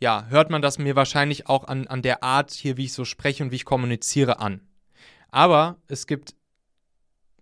ja, 0.00 0.26
hört 0.28 0.50
man 0.50 0.62
das 0.62 0.78
mir 0.78 0.96
wahrscheinlich 0.96 1.48
auch 1.48 1.64
an, 1.64 1.86
an 1.86 2.02
der 2.02 2.22
Art 2.22 2.52
hier, 2.52 2.76
wie 2.76 2.84
ich 2.84 2.92
so 2.92 3.04
spreche 3.04 3.42
und 3.42 3.50
wie 3.50 3.56
ich 3.56 3.64
kommuniziere 3.64 4.40
an. 4.40 4.60
Aber 5.30 5.76
es 5.88 6.06
gibt 6.06 6.34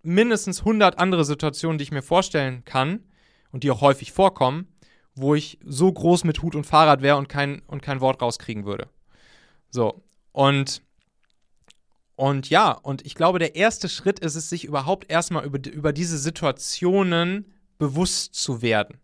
mindestens 0.02 0.60
100 0.60 0.98
andere 0.98 1.24
Situationen, 1.24 1.78
die 1.78 1.84
ich 1.84 1.92
mir 1.92 2.02
vorstellen 2.02 2.64
kann 2.64 3.04
und 3.52 3.64
die 3.64 3.70
auch 3.70 3.80
häufig 3.80 4.12
vorkommen, 4.12 4.68
wo 5.14 5.34
ich 5.34 5.58
so 5.64 5.92
groß 5.92 6.24
mit 6.24 6.42
Hut 6.42 6.54
und 6.54 6.66
Fahrrad 6.66 7.02
wäre 7.02 7.16
und 7.16 7.28
kein, 7.28 7.60
und 7.66 7.82
kein 7.82 8.00
Wort 8.00 8.20
rauskriegen 8.20 8.64
würde. 8.64 8.88
So, 9.70 10.02
und 10.32 10.82
und 12.16 12.48
ja, 12.48 12.70
und 12.70 13.04
ich 13.04 13.14
glaube, 13.14 13.38
der 13.38 13.56
erste 13.56 13.88
Schritt 13.88 14.20
ist 14.20 14.36
es, 14.36 14.48
sich 14.48 14.64
überhaupt 14.64 15.10
erstmal 15.10 15.44
über, 15.44 15.58
über 15.70 15.92
diese 15.92 16.18
Situationen 16.18 17.52
bewusst 17.78 18.34
zu 18.34 18.62
werden. 18.62 19.00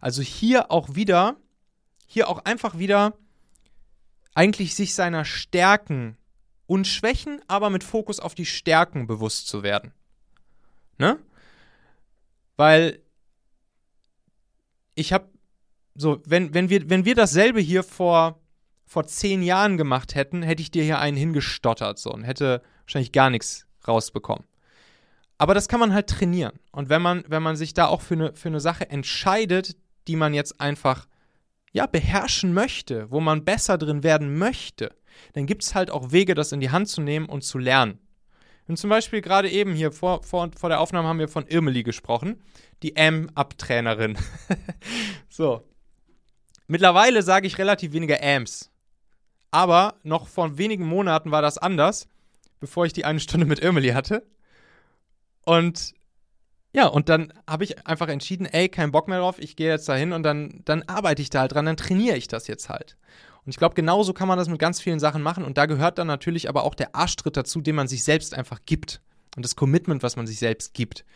Also 0.00 0.22
hier 0.22 0.70
auch 0.70 0.94
wieder, 0.94 1.36
hier 2.06 2.28
auch 2.28 2.44
einfach 2.44 2.78
wieder 2.78 3.18
eigentlich 4.34 4.74
sich 4.74 4.94
seiner 4.94 5.24
Stärken 5.24 6.16
und 6.66 6.86
Schwächen, 6.86 7.40
aber 7.46 7.70
mit 7.70 7.84
Fokus 7.84 8.20
auf 8.20 8.34
die 8.34 8.46
Stärken 8.46 9.06
bewusst 9.06 9.48
zu 9.48 9.62
werden. 9.62 9.92
Ne? 10.98 11.18
Weil 12.56 13.00
ich 14.94 15.12
habe 15.12 15.28
so, 15.94 16.22
wenn, 16.26 16.54
wenn, 16.54 16.68
wir, 16.68 16.88
wenn 16.90 17.04
wir 17.04 17.14
dasselbe 17.14 17.60
hier 17.60 17.82
vor 17.82 18.38
vor 18.86 19.06
zehn 19.06 19.42
Jahren 19.42 19.76
gemacht 19.76 20.14
hätten, 20.14 20.42
hätte 20.42 20.62
ich 20.62 20.70
dir 20.70 20.84
hier 20.84 20.98
einen 20.98 21.16
hingestottert 21.16 21.98
so 21.98 22.10
und 22.12 22.22
hätte 22.22 22.62
wahrscheinlich 22.84 23.12
gar 23.12 23.30
nichts 23.30 23.66
rausbekommen. 23.86 24.44
Aber 25.38 25.54
das 25.54 25.68
kann 25.68 25.80
man 25.80 25.92
halt 25.92 26.08
trainieren. 26.08 26.58
Und 26.72 26.88
wenn 26.88 27.02
man, 27.02 27.24
wenn 27.28 27.42
man 27.42 27.56
sich 27.56 27.74
da 27.74 27.86
auch 27.86 28.00
für 28.00 28.14
eine, 28.14 28.34
für 28.34 28.48
eine 28.48 28.60
Sache 28.60 28.88
entscheidet, 28.88 29.76
die 30.08 30.16
man 30.16 30.32
jetzt 30.32 30.60
einfach 30.60 31.06
ja, 31.72 31.86
beherrschen 31.86 32.54
möchte, 32.54 33.10
wo 33.10 33.20
man 33.20 33.44
besser 33.44 33.76
drin 33.76 34.02
werden 34.02 34.38
möchte, 34.38 34.94
dann 35.34 35.46
gibt 35.46 35.62
es 35.62 35.74
halt 35.74 35.90
auch 35.90 36.12
Wege, 36.12 36.34
das 36.34 36.52
in 36.52 36.60
die 36.60 36.70
Hand 36.70 36.88
zu 36.88 37.02
nehmen 37.02 37.26
und 37.26 37.42
zu 37.42 37.58
lernen. 37.58 37.98
Und 38.68 38.78
zum 38.78 38.90
Beispiel 38.90 39.20
gerade 39.20 39.50
eben 39.50 39.74
hier 39.74 39.92
vor, 39.92 40.22
vor, 40.22 40.50
vor 40.56 40.68
der 40.68 40.80
Aufnahme 40.80 41.08
haben 41.08 41.18
wir 41.18 41.28
von 41.28 41.46
Irmeli 41.46 41.82
gesprochen, 41.82 42.42
die 42.82 42.96
M-Up-Trainerin. 42.96 44.18
so. 45.28 45.62
Mittlerweile 46.66 47.22
sage 47.22 47.46
ich 47.46 47.58
relativ 47.58 47.92
wenige 47.92 48.20
Ams. 48.20 48.72
Aber 49.56 49.94
noch 50.02 50.28
vor 50.28 50.58
wenigen 50.58 50.84
Monaten 50.84 51.30
war 51.30 51.40
das 51.40 51.56
anders, 51.56 52.08
bevor 52.60 52.84
ich 52.84 52.92
die 52.92 53.06
eine 53.06 53.20
Stunde 53.20 53.46
mit 53.46 53.60
Irmeli 53.60 53.92
hatte. 53.92 54.22
Und 55.46 55.94
ja, 56.74 56.86
und 56.88 57.08
dann 57.08 57.32
habe 57.48 57.64
ich 57.64 57.86
einfach 57.86 58.08
entschieden, 58.08 58.44
ey, 58.44 58.68
kein 58.68 58.92
Bock 58.92 59.08
mehr 59.08 59.20
drauf, 59.20 59.38
ich 59.38 59.56
gehe 59.56 59.70
jetzt 59.70 59.88
dahin 59.88 60.12
und 60.12 60.24
dann, 60.24 60.60
dann 60.66 60.82
arbeite 60.82 61.22
ich 61.22 61.30
da 61.30 61.40
halt 61.40 61.54
dran, 61.54 61.64
dann 61.64 61.78
trainiere 61.78 62.18
ich 62.18 62.28
das 62.28 62.48
jetzt 62.48 62.68
halt. 62.68 62.98
Und 63.46 63.50
ich 63.50 63.56
glaube, 63.56 63.74
genauso 63.74 64.12
kann 64.12 64.28
man 64.28 64.36
das 64.36 64.50
mit 64.50 64.58
ganz 64.58 64.78
vielen 64.82 65.00
Sachen 65.00 65.22
machen. 65.22 65.42
Und 65.42 65.56
da 65.56 65.64
gehört 65.64 65.96
dann 65.96 66.06
natürlich 66.06 66.50
aber 66.50 66.64
auch 66.64 66.74
der 66.74 66.94
Arschtritt 66.94 67.38
dazu, 67.38 67.62
den 67.62 67.76
man 67.76 67.88
sich 67.88 68.04
selbst 68.04 68.34
einfach 68.34 68.60
gibt. 68.66 69.00
Und 69.36 69.42
das 69.42 69.56
Commitment, 69.56 70.02
was 70.02 70.16
man 70.16 70.26
sich 70.26 70.38
selbst 70.38 70.74
gibt. 70.74 71.06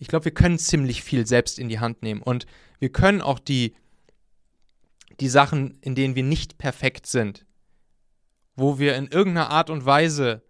Ich 0.00 0.08
glaube, 0.08 0.24
wir 0.24 0.34
können 0.34 0.58
ziemlich 0.58 1.04
viel 1.04 1.28
selbst 1.28 1.60
in 1.60 1.68
die 1.68 1.78
Hand 1.78 2.02
nehmen. 2.02 2.22
Und 2.22 2.46
wir 2.80 2.88
können 2.88 3.20
auch 3.20 3.38
die, 3.38 3.76
die 5.20 5.28
Sachen, 5.28 5.78
in 5.80 5.94
denen 5.94 6.16
wir 6.16 6.24
nicht 6.24 6.58
perfekt 6.58 7.06
sind, 7.06 7.46
wo 8.56 8.78
wir 8.78 8.96
in 8.96 9.08
irgendeiner 9.08 9.50
Art 9.50 9.70
und 9.70 9.84
Weise 9.84 10.42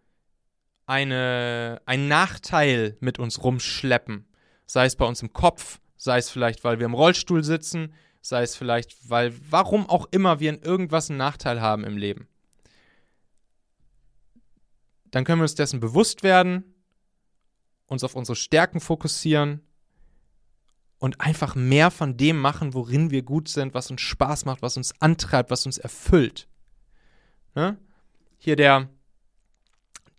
eine, 0.86 1.80
einen 1.86 2.08
Nachteil 2.08 2.96
mit 3.00 3.18
uns 3.18 3.42
rumschleppen, 3.42 4.26
sei 4.66 4.86
es 4.86 4.96
bei 4.96 5.06
uns 5.06 5.22
im 5.22 5.32
Kopf, 5.32 5.80
sei 5.96 6.18
es 6.18 6.30
vielleicht, 6.30 6.64
weil 6.64 6.78
wir 6.78 6.86
im 6.86 6.94
Rollstuhl 6.94 7.42
sitzen, 7.42 7.94
sei 8.20 8.42
es 8.42 8.56
vielleicht, 8.56 9.08
weil, 9.08 9.34
warum 9.50 9.88
auch 9.88 10.06
immer 10.10 10.40
wir 10.40 10.50
in 10.50 10.60
irgendwas 10.60 11.10
einen 11.10 11.18
Nachteil 11.18 11.60
haben 11.60 11.84
im 11.84 11.96
Leben. 11.96 12.28
Dann 15.10 15.24
können 15.24 15.40
wir 15.40 15.44
uns 15.44 15.54
dessen 15.54 15.80
bewusst 15.80 16.22
werden, 16.22 16.74
uns 17.86 18.02
auf 18.02 18.16
unsere 18.16 18.36
Stärken 18.36 18.80
fokussieren 18.80 19.60
und 20.98 21.20
einfach 21.20 21.54
mehr 21.54 21.90
von 21.90 22.16
dem 22.16 22.40
machen, 22.40 22.74
worin 22.74 23.10
wir 23.10 23.22
gut 23.22 23.48
sind, 23.48 23.74
was 23.74 23.90
uns 23.90 24.00
Spaß 24.00 24.44
macht, 24.44 24.62
was 24.62 24.76
uns 24.76 24.98
antreibt, 25.00 25.50
was 25.50 25.66
uns 25.66 25.78
erfüllt. 25.78 26.48
Ne? 27.54 27.78
Hier 28.44 28.56
der, 28.56 28.90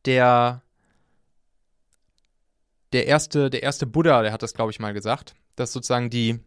der, 0.05 0.63
der 2.91 3.05
erste, 3.05 3.51
der 3.51 3.61
erste 3.61 3.85
Buddha, 3.85 4.23
der 4.23 4.31
hat 4.31 4.41
das, 4.41 4.55
glaube 4.55 4.71
ich, 4.71 4.79
mal 4.79 4.95
gesagt, 4.95 5.35
dass 5.55 5.71
sozusagen 5.71 6.09
die, 6.09 6.39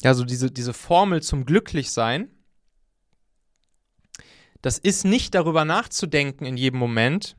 ja, 0.00 0.14
so 0.14 0.22
diese, 0.22 0.52
diese 0.52 0.74
Formel 0.74 1.24
zum 1.24 1.44
Glücklichsein, 1.44 2.30
das 4.62 4.78
ist 4.78 5.04
nicht 5.04 5.34
darüber 5.34 5.64
nachzudenken 5.64 6.44
in 6.44 6.56
jedem 6.56 6.78
Moment 6.78 7.36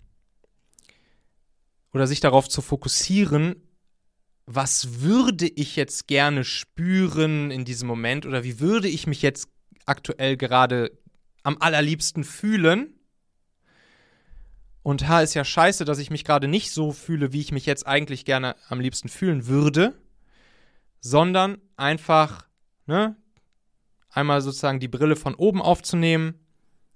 oder 1.94 2.06
sich 2.06 2.20
darauf 2.20 2.50
zu 2.50 2.62
fokussieren, 2.62 3.66
was 4.46 5.00
würde 5.00 5.48
ich 5.48 5.78
jetzt 5.78 6.06
gerne 6.06 6.44
spüren 6.44 7.50
in 7.50 7.64
diesem 7.64 7.88
Moment 7.88 8.26
oder 8.26 8.44
wie 8.44 8.60
würde 8.60 8.90
ich 8.90 9.08
mich 9.08 9.22
jetzt 9.22 9.48
aktuell 9.86 10.36
gerade 10.36 10.92
am 11.44 11.58
allerliebsten 11.60 12.24
fühlen. 12.24 12.94
Und 14.84 15.08
ha, 15.08 15.22
ist 15.22 15.36
ja 15.36 15.46
scheiße, 15.46 15.86
dass 15.86 16.00
ich 16.00 16.10
mich 16.10 16.26
gerade 16.26 16.48
nicht 16.48 16.72
so 16.72 16.92
fühle, 16.92 17.34
wie 17.34 17.42
ich 17.42 17.52
mich 17.52 17.66
jetzt 17.66 17.86
eigentlich 17.86 18.26
gerne 18.26 18.56
am 18.68 18.80
liebsten 18.80 19.10
fühlen 19.10 19.48
würde, 19.48 19.94
sondern 21.00 21.60
einfach 21.78 22.48
ne, 22.88 23.16
einmal 24.10 24.42
sozusagen 24.42 24.80
die 24.80 24.88
Brille 24.88 25.16
von 25.16 25.36
oben 25.36 25.62
aufzunehmen 25.62 26.36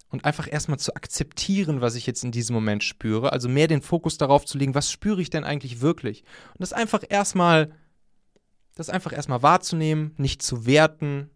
und 0.10 0.26
einfach 0.26 0.52
erstmal 0.52 0.80
zu 0.80 0.96
akzeptieren, 0.96 1.82
was 1.82 1.96
ich 1.96 2.08
jetzt 2.08 2.24
in 2.24 2.32
diesem 2.32 2.54
Moment 2.54 2.84
spüre. 2.84 3.32
Also 3.32 3.50
mehr 3.50 3.68
den 3.68 3.82
Fokus 3.82 4.18
darauf 4.18 4.46
zu 4.46 4.58
legen, 4.58 4.76
was 4.76 4.92
spüre 4.92 5.22
ich 5.22 5.30
denn 5.30 5.44
eigentlich 5.44 5.82
wirklich? 5.82 6.24
Und 6.54 6.62
das 6.62 6.74
einfach 6.74 7.04
erstmal, 7.08 7.72
das 8.76 8.90
einfach 8.90 9.14
erstmal 9.14 9.44
wahrzunehmen, 9.44 10.14
nicht 10.18 10.42
zu 10.42 10.66
werten, 10.66 11.30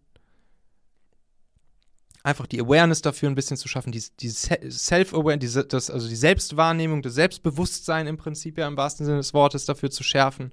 einfach 2.22 2.46
die 2.46 2.60
Awareness 2.60 3.02
dafür 3.02 3.28
ein 3.28 3.34
bisschen 3.34 3.56
zu 3.56 3.68
schaffen, 3.68 3.92
die, 3.92 4.02
die 4.20 4.28
Self-Awareness, 4.28 5.90
also 5.90 6.08
die 6.08 6.16
Selbstwahrnehmung, 6.16 7.02
das 7.02 7.14
Selbstbewusstsein 7.14 8.06
im 8.06 8.16
Prinzip 8.16 8.58
ja 8.58 8.66
im 8.66 8.76
wahrsten 8.76 9.06
Sinne 9.06 9.18
des 9.18 9.32
Wortes 9.34 9.64
dafür 9.64 9.90
zu 9.90 10.02
schärfen. 10.02 10.52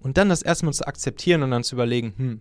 Und 0.00 0.16
dann 0.16 0.28
das 0.28 0.42
erstmal 0.42 0.72
zu 0.72 0.86
akzeptieren 0.86 1.42
und 1.42 1.50
dann 1.50 1.64
zu 1.64 1.74
überlegen, 1.74 2.14
hm, 2.16 2.40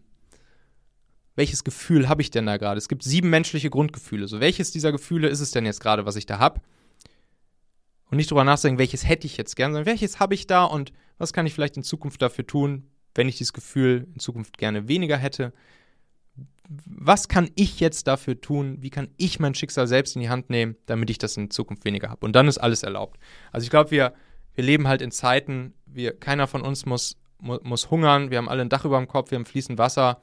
welches 1.36 1.64
Gefühl 1.64 2.10
habe 2.10 2.22
ich 2.22 2.32
denn 2.32 2.48
da 2.48 2.58
gerade? 2.58 2.80
Es 2.80 2.90
gibt 2.90 3.04
sieben 3.04 3.30
menschliche 3.30 3.70
Grundgefühle. 3.70 4.28
So, 4.28 4.40
welches 4.40 4.72
dieser 4.72 4.92
Gefühle 4.92 5.28
ist 5.28 5.40
es 5.40 5.52
denn 5.52 5.66
jetzt 5.66 5.80
gerade, 5.80 6.06
was 6.06 6.16
ich 6.16 6.26
da 6.26 6.40
habe? 6.40 6.62
Und 8.10 8.18
nicht 8.18 8.32
drüber 8.32 8.44
nachdenken, 8.44 8.80
welches 8.80 9.08
hätte 9.08 9.28
ich 9.28 9.38
jetzt 9.38 9.56
gern, 9.56 9.74
sondern 9.74 9.86
welches 9.86 10.20
habe 10.20 10.34
ich 10.34 10.48
da 10.48 10.64
und 10.64 10.94
was 11.20 11.34
kann 11.34 11.46
ich 11.46 11.54
vielleicht 11.54 11.78
in 11.78 11.84
Zukunft 11.84 12.22
dafür 12.22 12.48
tun, 12.48 12.90
wenn 13.14 13.28
ich 13.28 13.38
dieses 13.38 13.54
Gefühl 13.54 14.08
in 14.14 14.20
Zukunft 14.20 14.58
gerne 14.58 14.88
weniger 14.88 15.18
hätte? 15.18 15.54
Was 16.70 17.28
kann 17.28 17.50
ich 17.56 17.80
jetzt 17.80 18.08
dafür 18.08 18.42
tun? 18.42 18.78
Wie 18.82 18.90
kann 18.90 19.10
ich 19.18 19.40
mein 19.40 19.56
Schicksal 19.56 19.88
selbst 19.88 20.16
in 20.16 20.22
die 20.22 20.30
Hand 20.30 20.50
nehmen, 20.50 20.76
damit 20.86 21.10
ich 21.10 21.18
das 21.18 21.38
in 21.38 21.50
Zukunft 21.50 21.86
weniger 21.86 22.10
habe? 22.10 22.26
Und 22.26 22.36
dann 22.36 22.48
ist 22.48 22.58
alles 22.58 22.84
erlaubt. 22.84 23.20
Also 23.52 23.64
ich 23.64 23.70
glaube, 23.70 23.92
wir, 23.92 24.14
wir 24.54 24.64
leben 24.64 24.88
halt 24.88 25.02
in 25.02 25.12
Zeiten, 25.12 25.74
wir, 25.86 26.18
keiner 26.18 26.48
von 26.48 26.62
uns 26.62 26.86
muss, 26.86 27.18
mu 27.40 27.58
muss 27.64 27.90
hungern, 27.90 28.32
wir 28.32 28.38
haben 28.38 28.50
alle 28.50 28.62
ein 28.62 28.70
Dach 28.70 28.84
über 28.84 28.98
dem 28.98 29.08
Kopf, 29.08 29.32
wir 29.32 29.38
haben 29.38 29.46
fließend 29.46 29.78
Wasser 29.78 30.22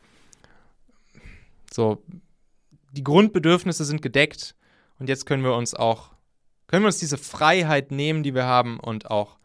so, 1.74 2.04
die 2.92 3.02
Grundbedürfnisse 3.02 3.84
sind 3.84 4.00
gedeckt 4.00 4.54
und 5.00 5.08
jetzt 5.08 5.26
können 5.26 5.42
wir 5.42 5.56
uns 5.56 5.74
auch, 5.74 6.10
können 6.68 6.84
wir 6.84 6.86
uns 6.86 6.98
diese 6.98 7.18
Freiheit 7.18 7.90
nehmen, 7.90 8.22
die 8.22 8.32
wir 8.32 8.44
haben 8.44 8.78
und 8.78 9.10
auch 9.10 9.38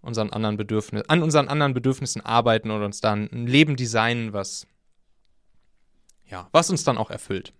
unseren 0.00 0.30
anderen 0.30 0.56
Bedürfnissen, 0.56 1.08
an 1.10 1.22
unseren 1.22 1.48
anderen 1.48 1.74
Bedürfnissen 1.74 2.24
arbeiten 2.24 2.70
und 2.70 2.82
uns 2.82 3.02
dann 3.02 3.28
ein 3.30 3.46
Leben 3.46 3.76
designen, 3.76 4.32
was, 4.32 4.66
ja, 6.30 6.48
was 6.52 6.70
uns 6.70 6.84
dann 6.84 6.98
auch 6.98 7.10
erfüllt. 7.10 7.52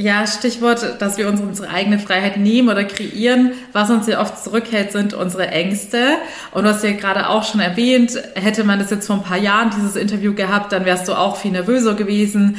Ja, 0.00 0.28
Stichwort, 0.28 1.00
dass 1.02 1.18
wir 1.18 1.26
uns 1.26 1.40
unsere 1.40 1.70
eigene 1.70 1.98
Freiheit 1.98 2.36
nehmen 2.36 2.68
oder 2.68 2.84
kreieren. 2.84 3.54
Was 3.72 3.90
uns 3.90 4.06
ja 4.06 4.20
oft 4.20 4.38
zurückhält, 4.38 4.92
sind 4.92 5.12
unsere 5.12 5.48
Ängste. 5.48 6.18
Und 6.52 6.66
hast 6.66 6.84
ja 6.84 6.92
gerade 6.92 7.28
auch 7.28 7.42
schon 7.42 7.60
erwähnt, 7.60 8.12
hätte 8.36 8.62
man 8.62 8.78
das 8.78 8.90
jetzt 8.90 9.08
vor 9.08 9.16
ein 9.16 9.24
paar 9.24 9.38
Jahren, 9.38 9.70
dieses 9.74 9.96
Interview 9.96 10.34
gehabt, 10.34 10.70
dann 10.70 10.84
wärst 10.84 11.08
du 11.08 11.14
auch 11.14 11.36
viel 11.36 11.50
nervöser 11.50 11.94
gewesen. 11.94 12.58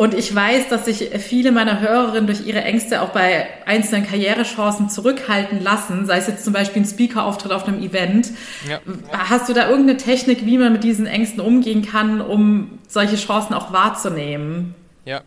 Und 0.00 0.14
ich 0.14 0.34
weiß, 0.34 0.70
dass 0.70 0.86
sich 0.86 1.10
viele 1.18 1.52
meiner 1.52 1.80
Hörerinnen 1.80 2.26
durch 2.26 2.46
ihre 2.46 2.62
Ängste 2.62 3.02
auch 3.02 3.10
bei 3.10 3.46
einzelnen 3.66 4.06
Karrierechancen 4.06 4.88
zurückhalten 4.88 5.62
lassen, 5.62 6.06
sei 6.06 6.16
es 6.16 6.26
jetzt 6.26 6.42
zum 6.42 6.54
Beispiel 6.54 6.80
ein 6.80 6.86
Speaker-Auftritt 6.86 7.52
auf 7.52 7.68
einem 7.68 7.82
Event. 7.82 8.30
Ja. 8.66 8.80
Hast 9.12 9.50
du 9.50 9.52
da 9.52 9.68
irgendeine 9.68 9.98
Technik, 9.98 10.46
wie 10.46 10.56
man 10.56 10.72
mit 10.72 10.84
diesen 10.84 11.04
Ängsten 11.04 11.40
umgehen 11.40 11.82
kann, 11.82 12.22
um 12.22 12.78
solche 12.88 13.16
Chancen 13.16 13.52
auch 13.52 13.74
wahrzunehmen? 13.74 14.74
Ja, 15.04 15.20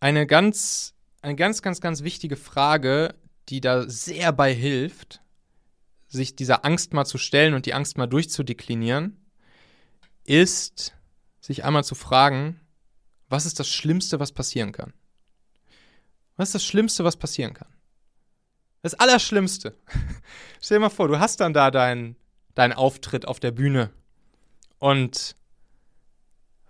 eine 0.00 0.26
ganz, 0.26 0.94
eine 1.20 1.36
ganz, 1.36 1.60
ganz, 1.60 1.82
ganz 1.82 2.02
wichtige 2.02 2.36
Frage, 2.36 3.14
die 3.50 3.60
da 3.60 3.86
sehr 3.90 4.32
bei 4.32 4.54
hilft, 4.54 5.20
sich 6.08 6.34
dieser 6.34 6.64
Angst 6.64 6.94
mal 6.94 7.04
zu 7.04 7.18
stellen 7.18 7.52
und 7.52 7.66
die 7.66 7.74
Angst 7.74 7.98
mal 7.98 8.06
durchzudeklinieren, 8.06 9.18
ist, 10.24 10.94
sich 11.42 11.66
einmal 11.66 11.84
zu 11.84 11.94
fragen, 11.94 12.58
was 13.28 13.46
ist 13.46 13.60
das 13.60 13.68
Schlimmste, 13.68 14.20
was 14.20 14.32
passieren 14.32 14.72
kann? 14.72 14.92
Was 16.36 16.50
ist 16.50 16.54
das 16.54 16.64
Schlimmste, 16.64 17.04
was 17.04 17.16
passieren 17.16 17.54
kann? 17.54 17.68
Das 18.82 18.94
Allerschlimmste. 18.94 19.76
Stell 20.60 20.76
dir 20.78 20.82
mal 20.82 20.88
vor, 20.88 21.08
du 21.08 21.18
hast 21.18 21.40
dann 21.40 21.52
da 21.52 21.70
deinen 21.70 22.16
dein 22.54 22.72
Auftritt 22.72 23.26
auf 23.26 23.38
der 23.38 23.52
Bühne 23.52 23.90
und 24.78 25.36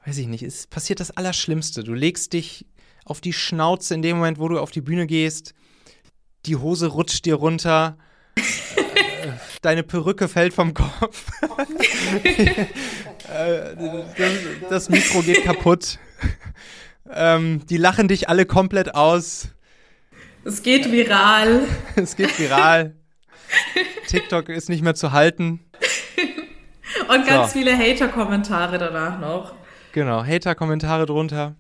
weiß 0.05 0.19
ich 0.19 0.27
nicht, 0.27 0.43
es 0.43 0.67
passiert 0.67 1.01
das 1.01 1.11
Allerschlimmste. 1.11 1.85
Du 1.85 1.95
legst 1.95 2.33
dich 2.33 2.67
auf 3.05 3.21
die 3.21 3.33
Schnauze 3.33 3.95
in 3.95 4.03
dem 4.03 4.19
Moment, 4.19 4.39
wo 4.39 4.49
du 4.49 4.59
auf 4.59 4.71
die 4.71 4.81
Bühne 4.81 5.07
gehst. 5.07 5.55
Die 6.47 6.57
Hose 6.57 6.89
rutscht 6.89 7.25
dir 7.25 7.37
runter. 7.37 7.99
Deine 9.63 9.83
Perücke 9.83 10.29
fällt 10.29 10.55
vom 10.55 10.75
Kopf. 10.75 11.31
Äh, 13.33 13.77
das, 14.17 14.69
das, 14.71 14.89
Mikro 14.89 15.23
geht 15.23 15.45
kaputt. 15.45 15.99
Ähm, 17.11 17.63
die 17.67 17.79
lachen 17.79 18.07
dich 18.07 18.29
alle 18.29 18.45
komplett 18.45 18.95
aus. 18.95 19.49
Es 20.45 20.63
geht 20.63 20.93
viral. 20.93 21.63
es 21.97 22.17
geht 22.17 22.39
viral. 22.39 22.95
TikTok 24.09 24.51
ist 24.51 24.69
nicht 24.69 24.83
mehr 24.83 24.95
zu 24.95 25.13
halten. 25.13 25.61
Und 27.09 27.27
ganz 27.27 27.53
so. 27.53 27.59
viele 27.59 27.77
Hater-Kommentare 27.77 28.77
danach 28.77 29.19
noch. 29.19 29.55
Genau, 29.93 30.23
Hater-Kommentare 30.23 31.07
drunter. 31.07 31.57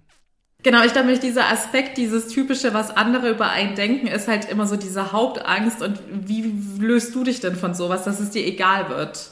Genau, 0.62 0.82
ich 0.84 0.92
glaube, 0.92 1.16
dieser 1.18 1.50
Aspekt, 1.50 1.96
dieses 1.96 2.28
typische, 2.28 2.74
was 2.74 2.90
andere 2.90 3.30
über 3.30 3.48
einen 3.48 3.74
denken, 3.74 4.08
ist 4.08 4.26
halt 4.26 4.50
immer 4.50 4.66
so 4.66 4.76
diese 4.76 5.12
Hauptangst. 5.12 5.80
Und 5.82 6.00
wie 6.10 6.52
löst 6.78 7.14
du 7.14 7.24
dich 7.24 7.40
denn 7.40 7.56
von 7.56 7.74
sowas, 7.74 8.04
dass 8.04 8.20
es 8.20 8.30
dir 8.30 8.44
egal 8.44 8.88
wird? 8.88 9.30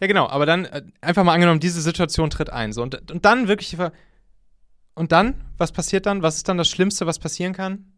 Ja, 0.00 0.06
genau, 0.06 0.28
aber 0.28 0.46
dann 0.46 0.64
äh, 0.66 0.82
einfach 1.00 1.24
mal 1.24 1.34
angenommen, 1.34 1.60
diese 1.60 1.80
Situation 1.80 2.30
tritt 2.30 2.50
ein. 2.50 2.72
So, 2.72 2.82
und, 2.82 3.10
und 3.10 3.24
dann 3.24 3.48
wirklich. 3.48 3.76
Und 4.94 5.12
dann? 5.12 5.34
Was 5.56 5.72
passiert 5.72 6.06
dann? 6.06 6.22
Was 6.22 6.36
ist 6.36 6.48
dann 6.48 6.58
das 6.58 6.68
Schlimmste, 6.68 7.06
was 7.06 7.18
passieren 7.18 7.52
kann? 7.52 7.92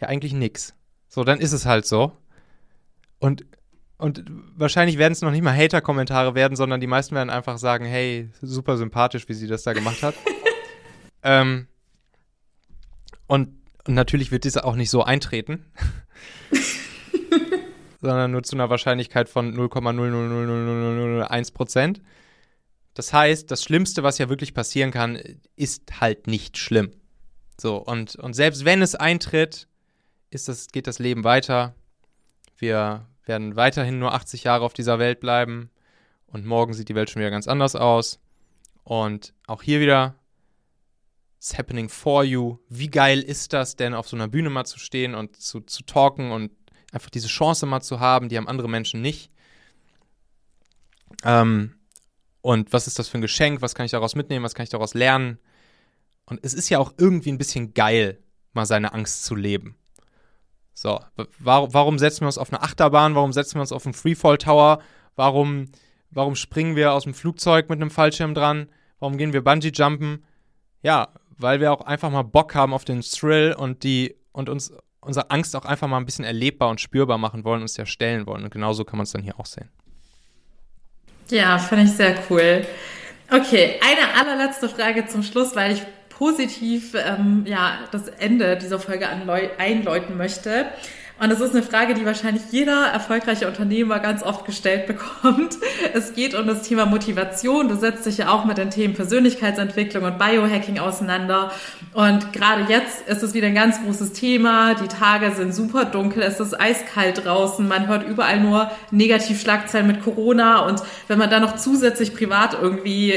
Ja, 0.00 0.08
eigentlich 0.08 0.32
nix. 0.32 0.74
So, 1.08 1.24
dann 1.24 1.40
ist 1.40 1.52
es 1.52 1.66
halt 1.66 1.86
so. 1.86 2.12
Und, 3.18 3.46
und 3.98 4.24
wahrscheinlich 4.54 4.98
werden 4.98 5.12
es 5.12 5.22
noch 5.22 5.30
nicht 5.30 5.42
mal 5.42 5.56
Hater-Kommentare 5.56 6.34
werden, 6.34 6.56
sondern 6.56 6.80
die 6.80 6.86
meisten 6.86 7.14
werden 7.14 7.30
einfach 7.30 7.58
sagen: 7.58 7.84
hey, 7.84 8.30
super 8.42 8.76
sympathisch, 8.76 9.28
wie 9.28 9.34
sie 9.34 9.46
das 9.46 9.62
da 9.62 9.72
gemacht 9.72 10.02
hat. 10.02 10.14
ähm, 11.22 11.66
und, 13.26 13.48
und 13.86 13.94
natürlich 13.94 14.30
wird 14.30 14.44
dieser 14.44 14.64
auch 14.64 14.76
nicht 14.76 14.90
so 14.90 15.02
eintreten. 15.02 15.64
sondern 18.00 18.30
nur 18.30 18.42
zu 18.42 18.56
einer 18.56 18.70
Wahrscheinlichkeit 18.70 19.28
von 19.28 19.56
0,0000001 19.56 21.52
Prozent. 21.52 22.02
Das 22.94 23.12
heißt, 23.12 23.50
das 23.50 23.62
Schlimmste, 23.62 24.02
was 24.02 24.18
ja 24.18 24.28
wirklich 24.28 24.54
passieren 24.54 24.90
kann, 24.90 25.18
ist 25.54 26.00
halt 26.00 26.26
nicht 26.26 26.56
schlimm. 26.56 26.92
So, 27.60 27.76
und, 27.76 28.16
und 28.16 28.34
selbst 28.34 28.64
wenn 28.64 28.82
es 28.82 28.94
eintritt, 28.94 29.68
ist 30.30 30.48
das, 30.48 30.68
geht 30.68 30.86
das 30.86 30.98
Leben 30.98 31.24
weiter. 31.24 31.74
Wir 32.56 33.06
werden 33.24 33.56
weiterhin 33.56 33.98
nur 33.98 34.14
80 34.14 34.44
Jahre 34.44 34.64
auf 34.64 34.72
dieser 34.72 34.98
Welt 34.98 35.20
bleiben. 35.20 35.70
Und 36.26 36.46
morgen 36.46 36.74
sieht 36.74 36.88
die 36.88 36.94
Welt 36.94 37.10
schon 37.10 37.20
wieder 37.20 37.30
ganz 37.30 37.48
anders 37.48 37.76
aus. 37.76 38.18
Und 38.84 39.34
auch 39.46 39.62
hier 39.62 39.80
wieder 39.80 40.14
It's 41.38 41.56
happening 41.56 41.88
for 41.88 42.24
you. 42.24 42.58
Wie 42.68 42.88
geil 42.88 43.20
ist 43.20 43.52
das 43.52 43.76
denn, 43.76 43.94
auf 43.94 44.08
so 44.08 44.16
einer 44.16 44.28
Bühne 44.28 44.50
mal 44.50 44.64
zu 44.64 44.78
stehen 44.78 45.14
und 45.14 45.36
zu, 45.36 45.60
zu 45.60 45.84
talken 45.84 46.32
und 46.32 46.50
einfach 46.92 47.10
diese 47.10 47.28
Chance 47.28 47.66
mal 47.66 47.80
zu 47.80 48.00
haben, 48.00 48.28
die 48.28 48.36
haben 48.36 48.48
andere 48.48 48.68
Menschen 48.68 49.02
nicht. 49.02 49.30
Ähm, 51.24 51.74
und 52.40 52.72
was 52.72 52.86
ist 52.86 52.98
das 52.98 53.08
für 53.08 53.18
ein 53.18 53.22
Geschenk? 53.22 53.62
Was 53.62 53.74
kann 53.74 53.86
ich 53.86 53.92
daraus 53.92 54.14
mitnehmen? 54.14 54.44
Was 54.44 54.54
kann 54.54 54.64
ich 54.64 54.70
daraus 54.70 54.94
lernen? 54.94 55.38
Und 56.26 56.40
es 56.44 56.54
ist 56.54 56.68
ja 56.68 56.78
auch 56.78 56.92
irgendwie 56.96 57.32
ein 57.32 57.38
bisschen 57.38 57.74
geil, 57.74 58.22
mal 58.52 58.66
seine 58.66 58.92
Angst 58.92 59.24
zu 59.24 59.34
leben. 59.34 59.76
So, 60.74 61.00
warum, 61.38 61.98
setzen 61.98 62.20
wir 62.20 62.26
uns 62.26 62.38
auf 62.38 62.52
eine 62.52 62.62
Achterbahn? 62.62 63.14
Warum 63.14 63.32
setzen 63.32 63.54
wir 63.54 63.62
uns 63.62 63.72
auf 63.72 63.86
einen 63.86 63.94
Freefall 63.94 64.36
Tower? 64.36 64.80
Warum, 65.14 65.70
warum 66.10 66.36
springen 66.36 66.76
wir 66.76 66.92
aus 66.92 67.04
dem 67.04 67.14
Flugzeug 67.14 67.70
mit 67.70 67.80
einem 67.80 67.90
Fallschirm 67.90 68.34
dran? 68.34 68.68
Warum 68.98 69.16
gehen 69.16 69.32
wir 69.32 69.42
Bungee 69.42 69.72
jumpen? 69.72 70.24
Ja, 70.82 71.08
weil 71.38 71.60
wir 71.60 71.72
auch 71.72 71.80
einfach 71.80 72.10
mal 72.10 72.22
Bock 72.22 72.54
haben 72.54 72.74
auf 72.74 72.84
den 72.84 73.00
Thrill 73.00 73.54
und 73.56 73.84
die 73.84 74.16
und 74.32 74.48
uns 74.48 74.72
unsere 75.06 75.30
Angst 75.30 75.56
auch 75.56 75.64
einfach 75.64 75.88
mal 75.88 75.98
ein 75.98 76.04
bisschen 76.04 76.24
erlebbar 76.24 76.68
und 76.68 76.80
spürbar 76.80 77.18
machen 77.18 77.44
wollen, 77.44 77.62
uns 77.62 77.76
ja 77.76 77.86
stellen 77.86 78.26
wollen. 78.26 78.44
Und 78.44 78.50
genauso 78.50 78.84
kann 78.84 78.98
man 78.98 79.04
es 79.04 79.12
dann 79.12 79.22
hier 79.22 79.38
auch 79.38 79.46
sehen. 79.46 79.70
Ja, 81.30 81.58
finde 81.58 81.84
ich 81.84 81.92
sehr 81.92 82.14
cool. 82.30 82.66
Okay, 83.30 83.80
eine 83.80 84.20
allerletzte 84.20 84.68
Frage 84.68 85.06
zum 85.06 85.22
Schluss, 85.22 85.56
weil 85.56 85.72
ich 85.72 85.82
positiv 86.10 86.94
ähm, 86.94 87.44
ja, 87.46 87.80
das 87.90 88.08
Ende 88.08 88.56
dieser 88.56 88.78
Folge 88.78 89.08
einläuten 89.08 90.16
möchte. 90.16 90.66
Und 91.18 91.30
das 91.30 91.40
ist 91.40 91.52
eine 91.52 91.62
Frage, 91.62 91.94
die 91.94 92.04
wahrscheinlich 92.04 92.42
jeder 92.50 92.88
erfolgreiche 92.88 93.46
Unternehmer 93.46 94.00
ganz 94.00 94.22
oft 94.22 94.44
gestellt 94.44 94.86
bekommt. 94.86 95.56
Es 95.94 96.12
geht 96.12 96.34
um 96.34 96.46
das 96.46 96.62
Thema 96.62 96.84
Motivation. 96.84 97.68
Du 97.68 97.76
setzt 97.76 98.04
dich 98.04 98.18
ja 98.18 98.28
auch 98.28 98.44
mit 98.44 98.58
den 98.58 98.68
Themen 98.68 98.92
Persönlichkeitsentwicklung 98.92 100.04
und 100.04 100.18
Biohacking 100.18 100.78
auseinander. 100.78 101.52
Und 101.94 102.34
gerade 102.34 102.66
jetzt 102.68 103.08
ist 103.08 103.22
es 103.22 103.32
wieder 103.32 103.46
ein 103.46 103.54
ganz 103.54 103.82
großes 103.82 104.12
Thema. 104.12 104.74
Die 104.74 104.88
Tage 104.88 105.32
sind 105.32 105.54
super 105.54 105.86
dunkel, 105.86 106.22
es 106.22 106.38
ist 106.38 106.58
eiskalt 106.58 107.24
draußen. 107.24 107.66
Man 107.66 107.86
hört 107.86 108.06
überall 108.06 108.38
nur 108.40 108.70
Negativschlagzeilen 108.90 109.86
mit 109.86 110.02
Corona. 110.02 110.66
Und 110.66 110.82
wenn 111.08 111.18
man 111.18 111.30
dann 111.30 111.40
noch 111.40 111.56
zusätzlich 111.56 112.14
privat 112.14 112.58
irgendwie 112.60 113.14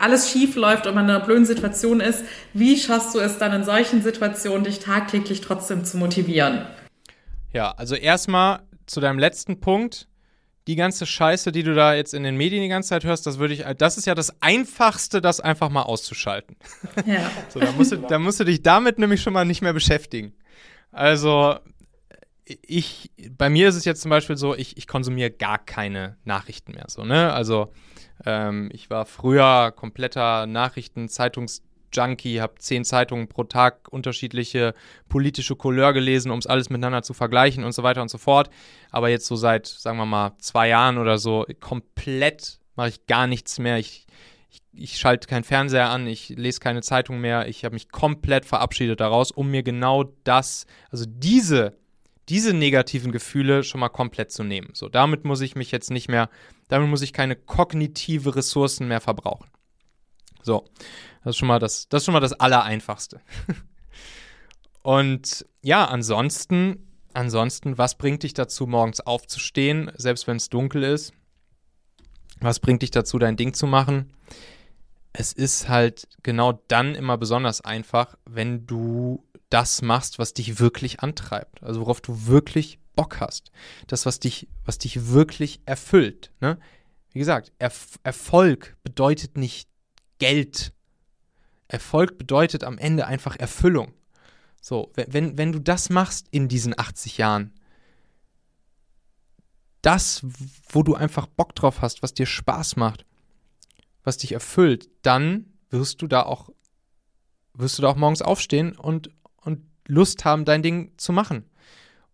alles 0.00 0.30
schief 0.30 0.56
läuft 0.56 0.88
und 0.88 0.96
man 0.96 1.04
in 1.04 1.10
einer 1.10 1.24
blöden 1.24 1.44
Situation 1.44 2.00
ist, 2.00 2.24
wie 2.54 2.76
schaffst 2.76 3.14
du 3.14 3.20
es 3.20 3.38
dann 3.38 3.52
in 3.52 3.62
solchen 3.62 4.02
Situationen, 4.02 4.64
dich 4.64 4.80
tagtäglich 4.80 5.42
trotzdem 5.42 5.84
zu 5.84 5.96
motivieren? 5.96 6.66
Ja, 7.52 7.72
also 7.72 7.94
erstmal 7.94 8.60
zu 8.86 9.00
deinem 9.00 9.18
letzten 9.18 9.60
Punkt. 9.60 10.06
Die 10.66 10.76
ganze 10.76 11.06
Scheiße, 11.06 11.52
die 11.52 11.62
du 11.62 11.74
da 11.74 11.94
jetzt 11.94 12.14
in 12.14 12.22
den 12.22 12.36
Medien 12.36 12.62
die 12.62 12.68
ganze 12.68 12.90
Zeit 12.90 13.04
hörst, 13.04 13.26
das 13.26 13.38
würde 13.38 13.54
ich, 13.54 13.64
das 13.78 13.96
ist 13.96 14.06
ja 14.06 14.14
das 14.14 14.40
Einfachste, 14.42 15.20
das 15.20 15.40
einfach 15.40 15.68
mal 15.70 15.82
auszuschalten. 15.82 16.56
Ja. 17.06 17.30
so, 17.48 17.58
da 17.58 17.72
musst, 17.72 17.92
du, 17.92 17.96
da 17.96 18.18
musst 18.18 18.38
du 18.40 18.44
dich 18.44 18.62
damit 18.62 18.98
nämlich 18.98 19.22
schon 19.22 19.32
mal 19.32 19.44
nicht 19.44 19.62
mehr 19.62 19.72
beschäftigen. 19.72 20.34
Also, 20.92 21.56
ich, 22.44 23.10
bei 23.30 23.48
mir 23.48 23.68
ist 23.68 23.76
es 23.76 23.84
jetzt 23.84 24.02
zum 24.02 24.10
Beispiel 24.10 24.36
so, 24.36 24.54
ich, 24.54 24.76
ich 24.76 24.86
konsumiere 24.86 25.30
gar 25.30 25.58
keine 25.58 26.18
Nachrichten 26.24 26.72
mehr. 26.72 26.86
So, 26.88 27.04
ne? 27.04 27.32
Also, 27.32 27.72
ähm, 28.26 28.70
ich 28.72 28.90
war 28.90 29.06
früher 29.06 29.72
kompletter 29.72 30.46
Nachrichten-, 30.46 31.08
Zeitungs- 31.08 31.62
Junkie, 31.92 32.40
habe 32.40 32.54
zehn 32.58 32.84
Zeitungen 32.84 33.28
pro 33.28 33.44
Tag 33.44 33.88
unterschiedliche 33.90 34.74
politische 35.08 35.56
Couleur 35.56 35.92
gelesen, 35.92 36.30
um 36.30 36.38
es 36.38 36.46
alles 36.46 36.70
miteinander 36.70 37.02
zu 37.02 37.14
vergleichen 37.14 37.64
und 37.64 37.72
so 37.72 37.82
weiter 37.82 38.02
und 38.02 38.10
so 38.10 38.18
fort. 38.18 38.50
Aber 38.90 39.08
jetzt 39.08 39.26
so 39.26 39.36
seit, 39.36 39.66
sagen 39.66 39.98
wir 39.98 40.06
mal, 40.06 40.32
zwei 40.38 40.68
Jahren 40.68 40.98
oder 40.98 41.18
so, 41.18 41.46
komplett 41.60 42.58
mache 42.76 42.88
ich 42.88 43.06
gar 43.06 43.26
nichts 43.26 43.58
mehr. 43.58 43.78
Ich, 43.78 44.06
ich, 44.50 44.62
ich 44.72 44.98
schalte 44.98 45.28
keinen 45.28 45.44
Fernseher 45.44 45.90
an, 45.90 46.06
ich 46.06 46.30
lese 46.30 46.60
keine 46.60 46.82
Zeitung 46.82 47.20
mehr. 47.20 47.48
Ich 47.48 47.64
habe 47.64 47.74
mich 47.74 47.90
komplett 47.90 48.44
verabschiedet 48.44 49.00
daraus, 49.00 49.30
um 49.30 49.50
mir 49.50 49.62
genau 49.62 50.04
das, 50.24 50.66
also 50.90 51.04
diese, 51.06 51.76
diese 52.28 52.54
negativen 52.54 53.12
Gefühle 53.12 53.64
schon 53.64 53.80
mal 53.80 53.88
komplett 53.88 54.30
zu 54.30 54.44
nehmen. 54.44 54.70
So, 54.72 54.88
damit 54.88 55.24
muss 55.24 55.40
ich 55.40 55.56
mich 55.56 55.72
jetzt 55.72 55.90
nicht 55.90 56.08
mehr, 56.08 56.30
damit 56.68 56.88
muss 56.88 57.02
ich 57.02 57.12
keine 57.12 57.36
kognitive 57.36 58.36
Ressourcen 58.36 58.88
mehr 58.88 59.00
verbrauchen. 59.00 59.50
So. 60.42 60.64
Das 61.24 61.34
ist 61.34 61.38
schon 61.38 61.48
mal 61.48 61.58
das, 61.58 61.88
das, 61.88 62.02
ist 62.02 62.06
schon 62.06 62.14
mal 62.14 62.20
das 62.20 62.32
Allereinfachste. 62.32 63.20
Und 64.82 65.44
ja, 65.60 65.84
ansonsten, 65.84 66.88
ansonsten, 67.12 67.76
was 67.76 67.96
bringt 67.96 68.22
dich 68.22 68.32
dazu, 68.32 68.66
morgens 68.66 69.00
aufzustehen, 69.00 69.90
selbst 69.96 70.26
wenn 70.26 70.36
es 70.36 70.48
dunkel 70.48 70.82
ist? 70.82 71.12
Was 72.40 72.60
bringt 72.60 72.80
dich 72.80 72.90
dazu, 72.90 73.18
dein 73.18 73.36
Ding 73.36 73.52
zu 73.52 73.66
machen? 73.66 74.14
Es 75.12 75.32
ist 75.32 75.68
halt 75.68 76.08
genau 76.22 76.62
dann 76.68 76.94
immer 76.94 77.18
besonders 77.18 77.60
einfach, 77.60 78.16
wenn 78.24 78.66
du 78.66 79.26
das 79.50 79.82
machst, 79.82 80.18
was 80.18 80.32
dich 80.32 80.60
wirklich 80.60 81.00
antreibt. 81.00 81.62
Also 81.62 81.80
worauf 81.80 82.00
du 82.00 82.26
wirklich 82.26 82.78
Bock 82.94 83.20
hast. 83.20 83.50
Das, 83.86 84.06
was 84.06 84.20
dich, 84.20 84.48
was 84.64 84.78
dich 84.78 85.08
wirklich 85.10 85.60
erfüllt. 85.66 86.32
Ne? 86.40 86.58
Wie 87.12 87.18
gesagt, 87.18 87.52
Erf 87.58 87.98
Erfolg 88.02 88.76
bedeutet 88.82 89.36
nicht 89.36 89.69
Geld 90.20 90.72
Erfolg 91.66 92.18
bedeutet 92.18 92.62
am 92.62 92.78
Ende 92.78 93.06
einfach 93.06 93.36
Erfüllung. 93.36 93.92
So, 94.60 94.92
wenn, 94.94 95.38
wenn 95.38 95.52
du 95.52 95.58
das 95.58 95.90
machst 95.90 96.28
in 96.30 96.48
diesen 96.48 96.78
80 96.78 97.18
Jahren, 97.18 97.52
das, 99.82 100.24
wo 100.68 100.82
du 100.82 100.94
einfach 100.94 101.26
Bock 101.26 101.54
drauf 101.54 101.80
hast, 101.80 102.02
was 102.02 102.12
dir 102.12 102.26
Spaß 102.26 102.76
macht, 102.76 103.06
was 104.04 104.18
dich 104.18 104.32
erfüllt, 104.32 104.90
dann 105.02 105.46
wirst 105.70 106.02
du 106.02 106.06
da 106.06 106.22
auch, 106.22 106.50
wirst 107.54 107.78
du 107.78 107.82
da 107.82 107.88
auch 107.88 107.96
morgens 107.96 108.22
aufstehen 108.22 108.76
und, 108.76 109.10
und 109.36 109.64
Lust 109.86 110.24
haben, 110.24 110.44
dein 110.44 110.62
Ding 110.62 110.92
zu 110.98 111.12
machen. 111.12 111.44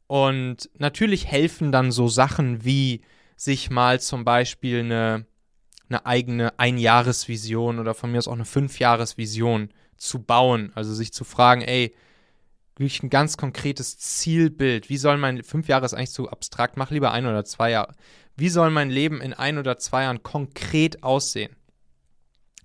Und 0.07 0.71
natürlich 0.79 1.27
helfen 1.27 1.73
dann 1.73 1.91
so 1.91 2.09
Sachen 2.09 2.65
wie 2.65 3.03
sich 3.37 3.71
mal 3.71 4.01
zum 4.01 4.25
Beispiel 4.25 4.81
eine, 4.81 5.27
eine 5.89 6.07
eigene 6.07 6.59
Einjahresvision 6.59 7.79
oder 7.79 7.95
von 7.95 8.11
mir 8.11 8.19
aus 8.19 8.29
auch 8.29 8.33
eine 8.33 8.45
Fünfjahresvision 8.45 9.71
zu 9.97 10.23
bauen. 10.23 10.73
Also 10.75 10.95
sich 10.95 11.13
zu 11.13 11.25
fragen, 11.25 11.63
ey, 11.63 11.95
wirklich 12.77 13.03
ein 13.03 13.11
ganz 13.11 13.37
konkretes 13.37 13.99
Zielbild. 13.99 14.89
Wie 14.89 14.99
soll 14.99 15.17
mein, 15.17 15.43
fünf 15.43 15.69
Jahre 15.69 15.87
ist 15.87 15.95
eigentlich 15.95 16.11
zu 16.11 16.29
abstrakt, 16.29 16.77
mach 16.77 16.91
lieber 16.91 17.13
ein 17.13 17.27
oder 17.27 17.45
zwei 17.45 17.71
Jahre. 17.71 17.95
Wie 18.37 18.51
soll 18.51 18.71
mein 18.71 18.91
Leben 18.91 19.21
in 19.21 19.33
ein 19.33 19.59
oder 19.59 19.79
zwei 19.79 20.03
Jahren 20.03 20.23
konkret 20.23 21.03
aussehen? 21.03 21.57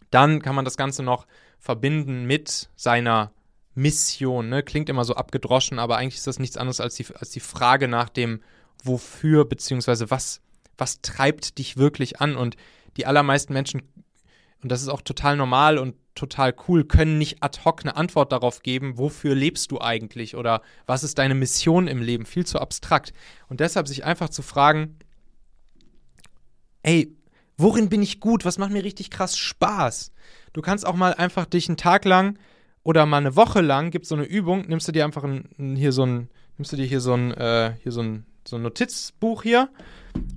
Dann 0.10 0.42
kann 0.42 0.56
man 0.56 0.66
das 0.66 0.76
Ganze 0.76 1.04
noch 1.04 1.28
verbinden 1.60 2.26
mit 2.26 2.70
seiner 2.76 3.32
Mission. 3.74 4.50
Ne? 4.50 4.64
Klingt 4.64 4.90
immer 4.90 5.06
so 5.06 5.16
abgedroschen, 5.16 5.80
aber 5.80 5.98
eigentlich 5.98 6.18
ist 6.18 6.28
das 6.28 6.40
nichts 6.40 6.58
anderes 6.58 6.82
als 6.82 6.96
die, 6.96 7.06
als 7.16 7.30
die 7.30 7.40
Frage 7.40 7.88
nach 7.88 8.10
dem 8.10 8.42
Wofür, 8.84 9.46
beziehungsweise 9.46 10.10
was, 10.10 10.42
was 10.78 11.02
treibt 11.02 11.60
dich 11.60 11.78
wirklich 11.78 12.20
an? 12.20 12.36
Und 12.36 12.58
die 12.98 13.06
allermeisten 13.06 13.54
Menschen, 13.54 13.82
und 14.62 14.72
das 14.72 14.82
ist 14.82 14.90
auch 14.90 15.02
total 15.02 15.38
normal 15.38 15.78
und 15.78 15.96
total 16.16 16.54
cool, 16.68 16.84
können 16.84 17.18
nicht 17.18 17.42
ad 17.42 17.60
hoc 17.64 17.82
eine 17.82 17.96
Antwort 17.96 18.32
darauf 18.32 18.62
geben, 18.62 18.98
wofür 18.98 19.34
lebst 19.34 19.72
du 19.72 19.80
eigentlich 19.80 20.36
oder 20.36 20.62
was 20.86 21.04
ist 21.04 21.18
deine 21.18 21.36
Mission 21.36 21.88
im 21.88 22.02
Leben, 22.02 22.26
viel 22.26 22.46
zu 22.46 22.60
abstrakt. 22.60 23.14
Und 23.48 23.60
deshalb 23.60 23.88
sich 23.88 24.04
einfach 24.04 24.30
zu 24.30 24.42
fragen, 24.42 24.98
ey, 26.84 27.16
worin 27.58 27.90
bin 27.90 28.02
ich 28.02 28.20
gut? 28.20 28.46
Was 28.46 28.58
macht 28.58 28.72
mir 28.72 28.84
richtig 28.84 29.10
krass 29.10 29.38
Spaß? 29.38 30.12
Du 30.54 30.62
kannst 30.62 30.86
auch 30.86 30.96
mal 30.96 31.14
einfach 31.14 31.46
dich 31.46 31.70
einen 31.70 31.78
Tag 31.78 32.06
lang 32.06 32.38
oder 32.84 33.06
mal 33.06 33.18
eine 33.18 33.36
Woche 33.36 33.62
lang 33.62 33.92
gibt 33.92 34.04
es 34.04 34.10
so 34.10 34.16
eine 34.16 34.26
Übung, 34.26 34.66
nimmst 34.68 34.88
du 34.88 34.92
dir 34.92 35.06
einfach 35.06 35.24
ein, 35.24 35.76
hier 35.76 35.92
so 35.92 36.06
ein, 36.06 36.30
nimmst 36.58 36.72
du 36.72 36.76
dir 36.76 36.86
hier 36.86 37.02
so 37.02 37.14
ein, 37.14 37.32
äh, 37.32 37.76
hier 37.82 37.92
so 37.92 38.02
ein, 38.02 38.26
so 38.48 38.56
ein 38.56 38.62
Notizbuch 38.62 39.44
hier 39.44 39.70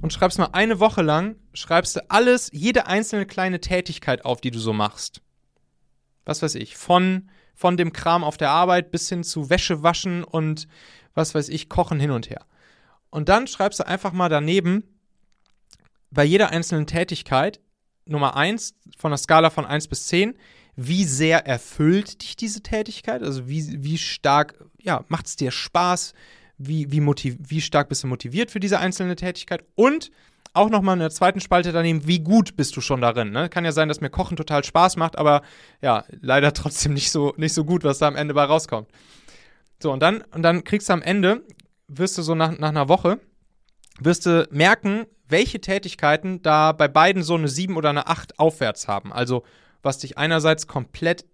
und 0.02 0.12
schreibst 0.12 0.38
mal 0.38 0.50
eine 0.52 0.80
Woche 0.80 1.02
lang, 1.02 1.36
schreibst 1.52 1.96
du 1.96 2.10
alles, 2.10 2.50
jede 2.52 2.86
einzelne 2.86 3.26
kleine 3.26 3.60
Tätigkeit 3.60 4.24
auf, 4.24 4.40
die 4.40 4.50
du 4.50 4.58
so 4.58 4.72
machst. 4.72 5.20
Was 6.24 6.42
weiß 6.42 6.54
ich, 6.56 6.76
von, 6.76 7.30
von 7.54 7.76
dem 7.76 7.92
Kram 7.92 8.24
auf 8.24 8.36
der 8.36 8.50
Arbeit 8.50 8.90
bis 8.90 9.08
hin 9.08 9.24
zu 9.24 9.50
Wäsche 9.50 9.82
waschen 9.82 10.24
und 10.24 10.68
was 11.14 11.34
weiß 11.34 11.48
ich, 11.48 11.68
kochen 11.68 12.00
hin 12.00 12.10
und 12.10 12.30
her. 12.30 12.44
Und 13.10 13.28
dann 13.28 13.46
schreibst 13.46 13.80
du 13.80 13.86
einfach 13.86 14.12
mal 14.12 14.28
daneben, 14.28 14.82
bei 16.10 16.24
jeder 16.24 16.50
einzelnen 16.50 16.86
Tätigkeit, 16.86 17.60
Nummer 18.06 18.36
1 18.36 18.74
von 18.98 19.10
der 19.10 19.18
Skala 19.18 19.50
von 19.50 19.64
1 19.66 19.88
bis 19.88 20.06
10, 20.06 20.34
wie 20.76 21.04
sehr 21.04 21.46
erfüllt 21.46 22.22
dich 22.22 22.36
diese 22.36 22.62
Tätigkeit? 22.62 23.22
Also 23.22 23.48
wie, 23.48 23.82
wie 23.82 23.98
stark, 23.98 24.64
ja, 24.80 25.04
macht 25.08 25.26
es 25.26 25.36
dir 25.36 25.50
Spaß? 25.50 26.14
Wie, 26.56 26.90
wie, 26.92 27.00
motiv 27.00 27.36
wie 27.40 27.60
stark 27.60 27.88
bist 27.88 28.04
du 28.04 28.06
motiviert 28.06 28.50
für 28.50 28.60
diese 28.60 28.78
einzelne 28.78 29.16
Tätigkeit? 29.16 29.64
Und 29.74 30.10
auch 30.52 30.70
nochmal 30.70 30.94
in 30.94 31.00
der 31.00 31.10
zweiten 31.10 31.40
Spalte 31.40 31.72
daneben, 31.72 32.06
wie 32.06 32.20
gut 32.20 32.56
bist 32.56 32.76
du 32.76 32.80
schon 32.80 33.00
darin? 33.00 33.30
Ne? 33.30 33.48
Kann 33.48 33.64
ja 33.64 33.72
sein, 33.72 33.88
dass 33.88 34.00
mir 34.00 34.10
Kochen 34.10 34.36
total 34.36 34.62
Spaß 34.62 34.96
macht, 34.96 35.18
aber 35.18 35.42
ja, 35.82 36.04
leider 36.20 36.52
trotzdem 36.54 36.94
nicht 36.94 37.10
so, 37.10 37.34
nicht 37.36 37.52
so 37.52 37.64
gut, 37.64 37.82
was 37.84 37.98
da 37.98 38.08
am 38.08 38.16
Ende 38.16 38.34
bei 38.34 38.44
rauskommt. 38.44 38.88
So, 39.82 39.92
und 39.92 40.00
dann, 40.00 40.22
und 40.32 40.42
dann 40.42 40.64
kriegst 40.64 40.88
du 40.88 40.92
am 40.92 41.02
Ende, 41.02 41.42
wirst 41.88 42.16
du 42.16 42.22
so 42.22 42.34
nach, 42.34 42.56
nach 42.58 42.68
einer 42.68 42.88
Woche, 42.88 43.20
wirst 43.98 44.26
du 44.26 44.48
merken, 44.50 45.06
welche 45.28 45.60
Tätigkeiten 45.60 46.42
da 46.42 46.72
bei 46.72 46.88
beiden 46.88 47.22
so 47.22 47.34
eine 47.34 47.48
7 47.48 47.76
oder 47.76 47.90
eine 47.90 48.06
8 48.06 48.38
aufwärts 48.38 48.88
haben. 48.88 49.12
Also 49.12 49.42
was 49.82 49.98
dich 49.98 50.16
einerseits 50.18 50.66
komplett 50.66 51.26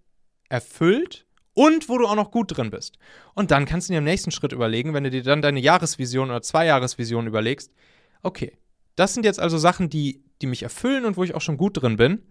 erfüllt 0.48 1.26
und 1.54 1.88
wo 1.88 1.98
du 1.98 2.06
auch 2.06 2.14
noch 2.14 2.30
gut 2.30 2.56
drin 2.56 2.70
bist. 2.70 2.98
Und 3.34 3.50
dann 3.50 3.64
kannst 3.64 3.88
du 3.88 3.92
dir 3.92 3.98
im 3.98 4.04
nächsten 4.04 4.30
Schritt 4.30 4.52
überlegen, 4.52 4.94
wenn 4.94 5.04
du 5.04 5.10
dir 5.10 5.22
dann 5.22 5.42
deine 5.42 5.60
Jahresvision 5.60 6.30
oder 6.30 6.42
Zweijahresvision 6.42 7.26
überlegst, 7.26 7.72
okay, 8.22 8.56
das 8.96 9.14
sind 9.14 9.24
jetzt 9.24 9.40
also 9.40 9.58
Sachen, 9.58 9.88
die, 9.88 10.22
die 10.42 10.46
mich 10.46 10.62
erfüllen 10.62 11.04
und 11.04 11.16
wo 11.16 11.24
ich 11.24 11.34
auch 11.34 11.40
schon 11.40 11.56
gut 11.56 11.80
drin 11.80 11.96
bin. 11.96 12.22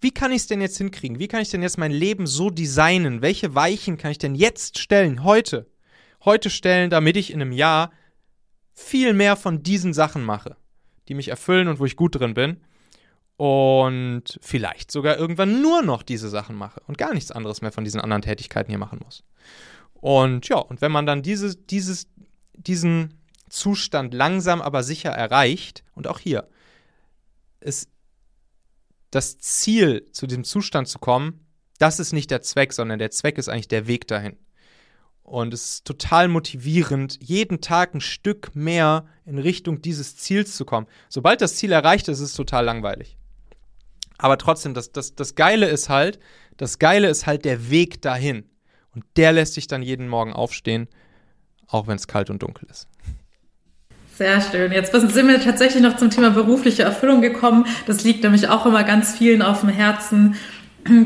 Wie 0.00 0.10
kann 0.10 0.32
ich 0.32 0.38
es 0.38 0.46
denn 0.46 0.60
jetzt 0.60 0.78
hinkriegen? 0.78 1.18
Wie 1.18 1.28
kann 1.28 1.40
ich 1.40 1.50
denn 1.50 1.62
jetzt 1.62 1.78
mein 1.78 1.92
Leben 1.92 2.26
so 2.26 2.50
designen? 2.50 3.22
Welche 3.22 3.54
Weichen 3.54 3.96
kann 3.96 4.10
ich 4.10 4.18
denn 4.18 4.34
jetzt 4.34 4.78
stellen, 4.78 5.24
heute? 5.24 5.66
Heute 6.24 6.50
stellen, 6.50 6.90
damit 6.90 7.16
ich 7.16 7.32
in 7.32 7.40
einem 7.40 7.52
Jahr 7.52 7.92
viel 8.74 9.12
mehr 9.12 9.36
von 9.36 9.62
diesen 9.62 9.92
Sachen 9.94 10.24
mache, 10.24 10.56
die 11.08 11.14
mich 11.14 11.28
erfüllen 11.28 11.68
und 11.68 11.78
wo 11.78 11.84
ich 11.84 11.96
gut 11.96 12.18
drin 12.18 12.34
bin 12.34 12.58
und 13.38 14.36
vielleicht 14.42 14.90
sogar 14.90 15.16
irgendwann 15.16 15.62
nur 15.62 15.82
noch 15.82 16.02
diese 16.02 16.28
Sachen 16.28 16.56
mache 16.56 16.82
und 16.88 16.98
gar 16.98 17.14
nichts 17.14 17.30
anderes 17.30 17.62
mehr 17.62 17.70
von 17.70 17.84
diesen 17.84 18.00
anderen 18.00 18.22
Tätigkeiten 18.22 18.70
hier 18.70 18.80
machen 18.80 18.98
muss. 19.02 19.22
Und 19.94 20.48
ja, 20.48 20.58
und 20.58 20.80
wenn 20.80 20.90
man 20.90 21.06
dann 21.06 21.22
diese, 21.22 21.54
dieses, 21.54 22.08
diesen 22.54 23.14
Zustand 23.48 24.12
langsam 24.12 24.60
aber 24.60 24.82
sicher 24.82 25.10
erreicht, 25.10 25.84
und 25.94 26.08
auch 26.08 26.18
hier, 26.18 26.48
ist 27.60 27.88
das 29.12 29.38
Ziel, 29.38 30.06
zu 30.10 30.26
diesem 30.26 30.42
Zustand 30.42 30.88
zu 30.88 30.98
kommen, 30.98 31.46
das 31.78 32.00
ist 32.00 32.12
nicht 32.12 32.32
der 32.32 32.42
Zweck, 32.42 32.72
sondern 32.72 32.98
der 32.98 33.12
Zweck 33.12 33.38
ist 33.38 33.48
eigentlich 33.48 33.68
der 33.68 33.86
Weg 33.86 34.08
dahin. 34.08 34.36
Und 35.22 35.54
es 35.54 35.74
ist 35.74 35.84
total 35.84 36.26
motivierend, 36.26 37.18
jeden 37.22 37.60
Tag 37.60 37.94
ein 37.94 38.00
Stück 38.00 38.56
mehr 38.56 39.06
in 39.24 39.38
Richtung 39.38 39.80
dieses 39.80 40.16
Ziels 40.16 40.56
zu 40.56 40.64
kommen. 40.64 40.88
Sobald 41.08 41.40
das 41.40 41.54
Ziel 41.54 41.70
erreicht 41.70 42.08
ist, 42.08 42.18
ist 42.18 42.30
es 42.30 42.34
total 42.34 42.64
langweilig. 42.64 43.17
Aber 44.18 44.36
trotzdem, 44.36 44.74
das, 44.74 44.92
das, 44.92 45.14
das 45.14 45.34
Geile 45.34 45.66
ist 45.66 45.88
halt, 45.88 46.18
das 46.56 46.78
Geile 46.78 47.08
ist 47.08 47.26
halt 47.26 47.44
der 47.44 47.70
Weg 47.70 48.02
dahin. 48.02 48.44
Und 48.94 49.04
der 49.16 49.32
lässt 49.32 49.54
sich 49.54 49.68
dann 49.68 49.82
jeden 49.82 50.08
Morgen 50.08 50.32
aufstehen, 50.32 50.88
auch 51.68 51.86
wenn 51.86 51.96
es 51.96 52.08
kalt 52.08 52.30
und 52.30 52.42
dunkel 52.42 52.68
ist. 52.70 52.88
Sehr 54.16 54.40
schön. 54.40 54.72
Jetzt 54.72 54.90
sind 54.90 55.28
wir 55.28 55.40
tatsächlich 55.40 55.80
noch 55.80 55.96
zum 55.96 56.10
Thema 56.10 56.30
berufliche 56.30 56.82
Erfüllung 56.82 57.22
gekommen. 57.22 57.66
Das 57.86 58.02
liegt 58.02 58.24
nämlich 58.24 58.48
auch 58.48 58.66
immer 58.66 58.82
ganz 58.82 59.16
vielen 59.16 59.42
auf 59.42 59.60
dem 59.60 59.68
Herzen, 59.68 60.34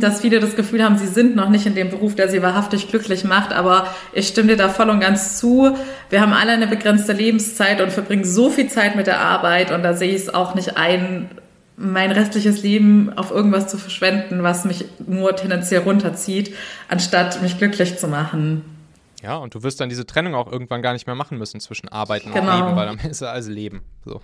dass 0.01 0.23
viele 0.23 0.41
das 0.41 0.57
Gefühl 0.57 0.83
haben, 0.83 0.97
sie 0.97 1.07
sind 1.07 1.37
noch 1.37 1.51
nicht 1.51 1.67
in 1.67 1.75
dem 1.75 1.91
Beruf, 1.91 2.15
der 2.15 2.29
sie 2.29 2.41
wahrhaftig 2.41 2.89
glücklich 2.89 3.25
macht. 3.25 3.53
Aber 3.53 3.87
ich 4.15 4.29
stimme 4.29 4.49
dir 4.49 4.57
da 4.57 4.71
voll 4.71 4.89
und 4.89 5.01
ganz 5.01 5.37
zu. 5.39 5.77
Wir 6.09 6.23
haben 6.23 6.33
alle 6.33 6.53
eine 6.53 6.67
begrenzte 6.67 7.13
Lebenszeit 7.13 7.83
und 7.83 7.93
verbringen 7.93 8.25
so 8.25 8.49
viel 8.49 8.69
Zeit 8.69 8.97
mit 8.97 9.07
der 9.07 9.21
Arbeit. 9.21 9.73
Und 9.73 9.83
da 9.83 9.93
sehe 9.93 10.15
ich 10.15 10.23
es 10.23 10.33
auch 10.33 10.55
nicht 10.55 10.79
ein, 10.79 11.29
mein 11.77 12.11
restliches 12.11 12.63
Leben 12.63 13.13
auf 13.17 13.31
irgendwas 13.31 13.69
zu 13.69 13.79
verschwenden, 13.79 14.43
was 14.43 14.65
mich 14.65 14.85
nur 15.07 15.35
tendenziell 15.35 15.83
runterzieht, 15.83 16.55
anstatt 16.89 17.43
mich 17.43 17.59
glücklich 17.59 17.99
zu 17.99 18.09
machen. 18.09 18.65
Ja, 19.23 19.37
und 19.37 19.55
du 19.55 19.63
wirst 19.63 19.81
dann 19.81 19.89
diese 19.89 20.05
Trennung 20.05 20.35
auch 20.35 20.51
irgendwann 20.51 20.83
gar 20.83 20.93
nicht 20.93 21.07
mehr 21.07 21.15
machen 21.15 21.39
müssen 21.39 21.61
zwischen 21.61 21.89
Arbeiten 21.89 22.33
genau. 22.33 22.53
und 22.53 22.61
Leben, 22.61 22.77
weil 22.77 22.89
Ende 22.89 23.09
ist 23.09 23.21
ja 23.21 23.29
alles 23.29 23.47
Leben. 23.47 23.83
So. 24.05 24.21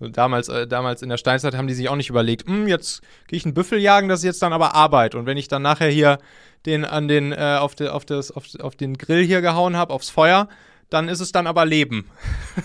damals, 0.00 0.48
äh, 0.48 0.66
damals 0.66 1.02
in 1.02 1.10
der 1.10 1.18
Steinzeit 1.18 1.54
haben 1.54 1.66
die 1.66 1.74
sich 1.74 1.90
auch 1.90 1.96
nicht 1.96 2.08
überlegt, 2.08 2.48
hm, 2.48 2.66
jetzt 2.66 3.02
gehe 3.28 3.36
ich 3.36 3.44
einen 3.44 3.52
Büffel 3.52 3.78
jagen, 3.78 4.08
das 4.08 4.20
ist 4.20 4.24
jetzt 4.24 4.42
dann 4.42 4.54
aber 4.54 4.74
Arbeit. 4.74 5.14
Und 5.14 5.26
wenn 5.26 5.36
ich 5.36 5.48
dann 5.48 5.60
nachher 5.60 5.90
hier 5.90 6.18
den 6.64 6.86
an 6.86 7.08
den, 7.08 7.32
äh, 7.32 7.58
auf, 7.60 7.74
de, 7.74 7.88
auf, 7.88 8.06
das, 8.06 8.30
auf, 8.30 8.46
auf 8.60 8.74
den 8.74 8.96
Grill 8.96 9.22
hier 9.22 9.42
gehauen 9.42 9.76
habe, 9.76 9.92
aufs 9.92 10.08
Feuer, 10.08 10.48
dann 10.88 11.08
ist 11.08 11.20
es 11.20 11.30
dann 11.32 11.46
aber 11.46 11.66
Leben. 11.66 12.08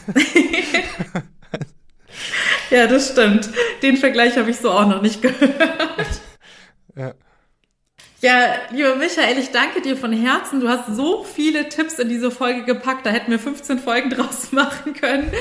Ja, 2.69 2.87
das 2.87 3.09
stimmt. 3.09 3.49
Den 3.81 3.97
Vergleich 3.97 4.37
habe 4.37 4.49
ich 4.49 4.57
so 4.57 4.71
auch 4.71 4.87
noch 4.87 5.01
nicht 5.01 5.21
gehört. 5.21 6.21
Ja. 6.95 7.13
Ja, 8.21 8.53
lieber 8.69 8.95
Michael, 8.97 9.39
ich 9.39 9.49
danke 9.49 9.81
dir 9.81 9.97
von 9.97 10.13
Herzen. 10.13 10.59
Du 10.59 10.69
hast 10.69 10.95
so 10.95 11.23
viele 11.23 11.69
Tipps 11.69 11.97
in 11.97 12.07
diese 12.07 12.29
Folge 12.29 12.63
gepackt. 12.65 13.03
Da 13.07 13.09
hätten 13.09 13.31
wir 13.31 13.39
15 13.39 13.79
Folgen 13.79 14.11
draus 14.11 14.51
machen 14.51 14.93
können. 14.93 15.31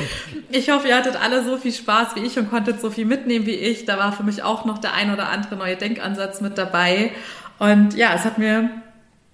Ich 0.51 0.71
hoffe, 0.71 0.89
ihr 0.89 0.97
hattet 0.97 1.21
alle 1.23 1.45
so 1.45 1.59
viel 1.59 1.73
Spaß 1.73 2.17
wie 2.17 2.21
ich 2.21 2.39
und 2.39 2.49
konntet 2.49 2.81
so 2.81 2.89
viel 2.91 3.05
mitnehmen 3.05 3.45
wie 3.45 3.55
ich. 3.55 3.85
Da 3.85 3.99
war 3.99 4.13
für 4.13 4.23
mich 4.23 4.43
auch 4.43 4.65
noch 4.65 4.79
der 4.79 4.95
ein 4.95 5.13
oder 5.13 5.29
andere 5.29 5.57
neue 5.57 5.77
Denkansatz 5.77 6.41
mit 6.41 6.57
dabei. 6.57 7.13
Und 7.59 7.95
ja, 7.95 8.15
es 8.15 8.25
hat 8.25 8.39
mir 8.39 8.71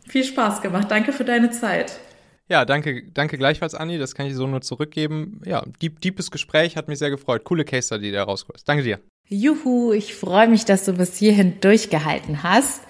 viel 0.09 0.25
Spaß 0.25 0.61
gemacht. 0.61 0.91
Danke 0.91 1.13
für 1.13 1.25
deine 1.25 1.53
Zeit. 1.53 2.01
Ja, 2.49 2.65
danke, 2.65 3.03
danke 3.13 3.39
gleichfalls, 3.39 3.75
Anni. 3.75 3.99
Das 3.99 4.15
kann 4.15 4.27
ich 4.27 4.35
so 4.35 4.47
nur 4.47 4.61
zurückgeben. 4.61 5.41
Ja, 5.45 5.65
deep, 5.83 6.01
deepes 6.01 6.31
Gespräch, 6.31 6.77
hat 6.77 6.89
mich 6.89 6.99
sehr 6.99 7.11
gefreut. 7.11 7.45
Coole 7.45 7.65
Case 7.65 7.87
Study, 7.87 8.07
die 8.07 8.13
da 8.13 8.23
rauskommt. 8.23 8.61
Danke 8.67 8.85
dir. 8.85 9.01
Juhu, 9.29 9.93
ich 9.93 10.15
freue 10.15 10.47
mich, 10.47 10.65
dass 10.65 10.85
du 10.85 10.93
bis 10.93 11.17
hierhin 11.17 11.61
durchgehalten 11.61 12.45
hast. 12.45 12.83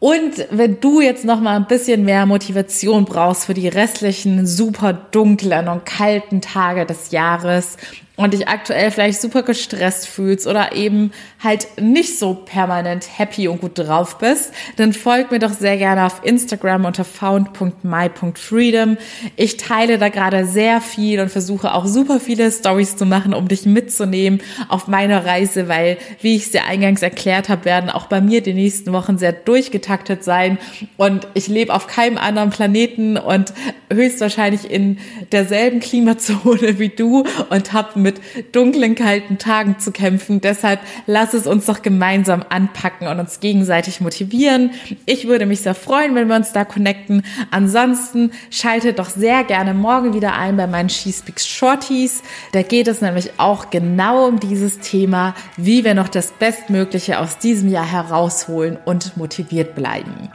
Und 0.00 0.46
wenn 0.50 0.80
du 0.80 1.00
jetzt 1.02 1.24
noch 1.26 1.40
mal 1.40 1.56
ein 1.56 1.66
bisschen 1.66 2.04
mehr 2.04 2.24
Motivation 2.24 3.04
brauchst 3.04 3.44
für 3.44 3.54
die 3.54 3.68
restlichen 3.68 4.46
super 4.46 4.94
dunklen 4.94 5.68
und 5.68 5.84
kalten 5.84 6.40
Tage 6.40 6.86
des 6.86 7.10
Jahres 7.10 7.76
und 8.22 8.34
dich 8.34 8.48
aktuell 8.48 8.90
vielleicht 8.90 9.20
super 9.20 9.42
gestresst 9.42 10.08
fühlst 10.08 10.46
oder 10.46 10.74
eben 10.74 11.12
halt 11.42 11.68
nicht 11.80 12.18
so 12.18 12.34
permanent 12.34 13.18
happy 13.18 13.48
und 13.48 13.60
gut 13.60 13.78
drauf 13.78 14.18
bist, 14.18 14.52
dann 14.76 14.92
folg 14.92 15.30
mir 15.30 15.38
doch 15.38 15.52
sehr 15.52 15.76
gerne 15.76 16.04
auf 16.04 16.20
Instagram 16.24 16.84
unter 16.84 17.04
found.my.freedom. 17.04 18.98
Ich 19.36 19.56
teile 19.56 19.98
da 19.98 20.08
gerade 20.08 20.46
sehr 20.46 20.80
viel 20.80 21.20
und 21.20 21.30
versuche 21.30 21.74
auch 21.74 21.86
super 21.86 22.20
viele 22.20 22.50
Stories 22.50 22.96
zu 22.96 23.06
machen, 23.06 23.32
um 23.32 23.48
dich 23.48 23.66
mitzunehmen 23.66 24.40
auf 24.68 24.86
meiner 24.86 25.24
Reise, 25.24 25.68
weil, 25.68 25.96
wie 26.20 26.36
ich 26.36 26.44
es 26.44 26.50
dir 26.50 26.64
eingangs 26.64 27.02
erklärt 27.02 27.48
habe, 27.48 27.64
werden 27.64 27.90
auch 27.90 28.06
bei 28.06 28.20
mir 28.20 28.42
die 28.42 28.54
nächsten 28.54 28.92
Wochen 28.92 29.18
sehr 29.18 29.32
durchgetaktet 29.32 30.24
sein 30.24 30.58
und 30.96 31.26
ich 31.34 31.48
lebe 31.48 31.72
auf 31.72 31.86
keinem 31.86 32.18
anderen 32.18 32.50
Planeten 32.50 33.16
und 33.16 33.52
höchstwahrscheinlich 33.92 34.70
in 34.70 34.98
derselben 35.32 35.80
Klimazone 35.80 36.78
wie 36.78 36.90
du 36.90 37.24
und 37.48 37.72
habe 37.72 37.98
mit 37.98 38.09
mit 38.10 38.54
dunklen, 38.54 38.94
kalten 38.94 39.38
Tagen 39.38 39.78
zu 39.78 39.92
kämpfen. 39.92 40.40
Deshalb 40.40 40.80
lass 41.06 41.34
es 41.34 41.46
uns 41.46 41.66
doch 41.66 41.82
gemeinsam 41.82 42.44
anpacken 42.48 43.06
und 43.06 43.20
uns 43.20 43.40
gegenseitig 43.40 44.00
motivieren. 44.00 44.70
Ich 45.06 45.28
würde 45.28 45.46
mich 45.46 45.60
sehr 45.60 45.74
freuen, 45.74 46.14
wenn 46.14 46.28
wir 46.28 46.36
uns 46.36 46.52
da 46.52 46.64
connecten. 46.64 47.22
Ansonsten 47.50 48.32
schaltet 48.50 48.98
doch 48.98 49.10
sehr 49.10 49.44
gerne 49.44 49.74
morgen 49.74 50.14
wieder 50.14 50.34
ein 50.34 50.56
bei 50.56 50.66
meinen 50.66 50.88
She 50.88 51.12
Speaks 51.12 51.46
Shorties. 51.46 52.22
Da 52.52 52.62
geht 52.62 52.88
es 52.88 53.00
nämlich 53.00 53.32
auch 53.38 53.70
genau 53.70 54.26
um 54.26 54.40
dieses 54.40 54.80
Thema, 54.80 55.34
wie 55.56 55.84
wir 55.84 55.94
noch 55.94 56.08
das 56.08 56.32
Bestmögliche 56.32 57.18
aus 57.18 57.38
diesem 57.38 57.70
Jahr 57.70 57.90
herausholen 57.90 58.78
und 58.84 59.16
motiviert 59.16 59.74
bleiben. 59.74 60.30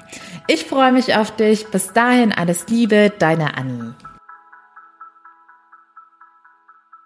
Ich 0.47 0.65
freue 0.65 0.91
mich 0.91 1.15
auf 1.15 1.35
dich. 1.35 1.67
Bis 1.67 1.91
dahin 1.93 2.31
alles 2.31 2.67
Liebe, 2.69 3.11
deine 3.17 3.57
Annie. 3.57 3.95